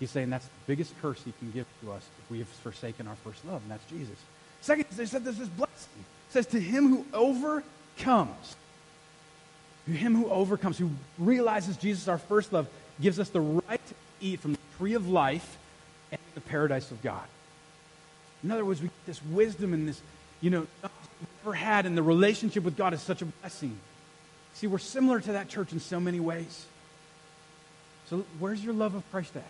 He's 0.00 0.10
saying 0.10 0.30
that's 0.30 0.46
the 0.46 0.52
biggest 0.66 0.94
curse 1.02 1.20
he 1.24 1.32
can 1.38 1.50
give 1.50 1.66
to 1.82 1.92
us 1.92 2.02
if 2.22 2.30
we 2.30 2.38
have 2.38 2.48
forsaken 2.48 3.08
our 3.08 3.16
first 3.16 3.44
love, 3.44 3.62
and 3.62 3.70
that's 3.70 3.84
Jesus. 3.90 4.16
Second, 4.60 4.86
they 4.96 5.06
said 5.06 5.24
there's 5.24 5.38
this 5.38 5.48
blessing. 5.48 6.04
It 6.28 6.32
says, 6.32 6.46
to 6.46 6.60
him 6.60 6.88
who 6.88 7.06
overcomes, 7.12 8.56
to 9.86 9.92
him 9.92 10.14
who 10.14 10.28
overcomes, 10.30 10.78
who 10.78 10.90
realizes 11.18 11.76
Jesus, 11.76 12.06
our 12.06 12.18
first 12.18 12.52
love, 12.52 12.68
gives 13.00 13.18
us 13.18 13.30
the 13.30 13.40
right 13.40 13.86
to 13.88 13.94
eat 14.20 14.40
from 14.40 14.52
the 14.52 14.58
tree 14.76 14.94
of 14.94 15.08
life 15.08 15.56
and 16.10 16.20
the 16.34 16.40
paradise 16.40 16.90
of 16.90 17.02
God. 17.02 17.24
In 18.44 18.50
other 18.50 18.64
words, 18.64 18.80
we 18.80 18.88
get 18.88 19.06
this 19.06 19.22
wisdom 19.24 19.72
and 19.72 19.88
this, 19.88 20.00
you 20.40 20.50
know, 20.50 20.66
never 21.48 21.56
had, 21.56 21.86
and 21.86 21.96
the 21.96 22.02
relationship 22.02 22.64
with 22.64 22.76
God 22.76 22.92
is 22.92 23.00
such 23.00 23.22
a 23.22 23.24
blessing. 23.24 23.78
See, 24.54 24.66
we're 24.66 24.78
similar 24.78 25.20
to 25.20 25.32
that 25.32 25.48
church 25.48 25.72
in 25.72 25.80
so 25.80 25.98
many 26.00 26.20
ways. 26.20 26.66
So, 28.10 28.24
where's 28.38 28.62
your 28.62 28.74
love 28.74 28.94
of 28.94 29.10
Christ 29.10 29.34
at? 29.36 29.44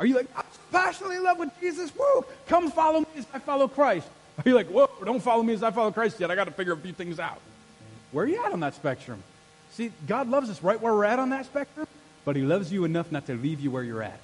Are 0.00 0.06
you 0.06 0.14
like, 0.14 0.26
I'm 0.36 0.44
passionately 0.70 1.16
in 1.16 1.24
love 1.24 1.38
with 1.38 1.50
Jesus? 1.60 1.92
Woo! 1.94 2.24
Come 2.46 2.70
follow 2.70 3.00
me 3.00 3.06
as 3.16 3.26
I 3.34 3.40
follow 3.40 3.68
Christ. 3.68 4.06
Are 4.38 4.48
you 4.48 4.54
like, 4.54 4.68
whoa, 4.68 4.88
don't 5.04 5.20
follow 5.20 5.42
me 5.42 5.52
as 5.52 5.62
I 5.62 5.70
follow 5.70 5.90
Christ 5.90 6.20
yet? 6.20 6.30
I 6.30 6.34
got 6.34 6.44
to 6.44 6.52
figure 6.52 6.72
a 6.72 6.76
few 6.76 6.92
things 6.92 7.18
out. 7.18 7.40
Where 8.12 8.24
are 8.24 8.28
you 8.28 8.42
at 8.44 8.52
on 8.52 8.60
that 8.60 8.74
spectrum? 8.74 9.22
See, 9.72 9.92
God 10.06 10.28
loves 10.28 10.48
us 10.48 10.62
right 10.62 10.80
where 10.80 10.94
we're 10.94 11.04
at 11.04 11.18
on 11.18 11.30
that 11.30 11.46
spectrum, 11.46 11.86
but 12.24 12.36
He 12.36 12.42
loves 12.42 12.72
you 12.72 12.84
enough 12.84 13.10
not 13.10 13.26
to 13.26 13.34
leave 13.34 13.60
you 13.60 13.70
where 13.70 13.82
you're 13.82 14.02
at. 14.02 14.20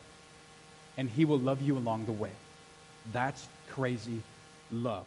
And 0.97 1.11
He 1.11 1.25
will 1.25 1.41
love 1.41 1.61
you 1.61 1.77
along 1.77 2.07
the 2.07 2.13
way. 2.13 2.31
That's 3.13 3.47
crazy 3.71 4.23
love. 4.71 5.07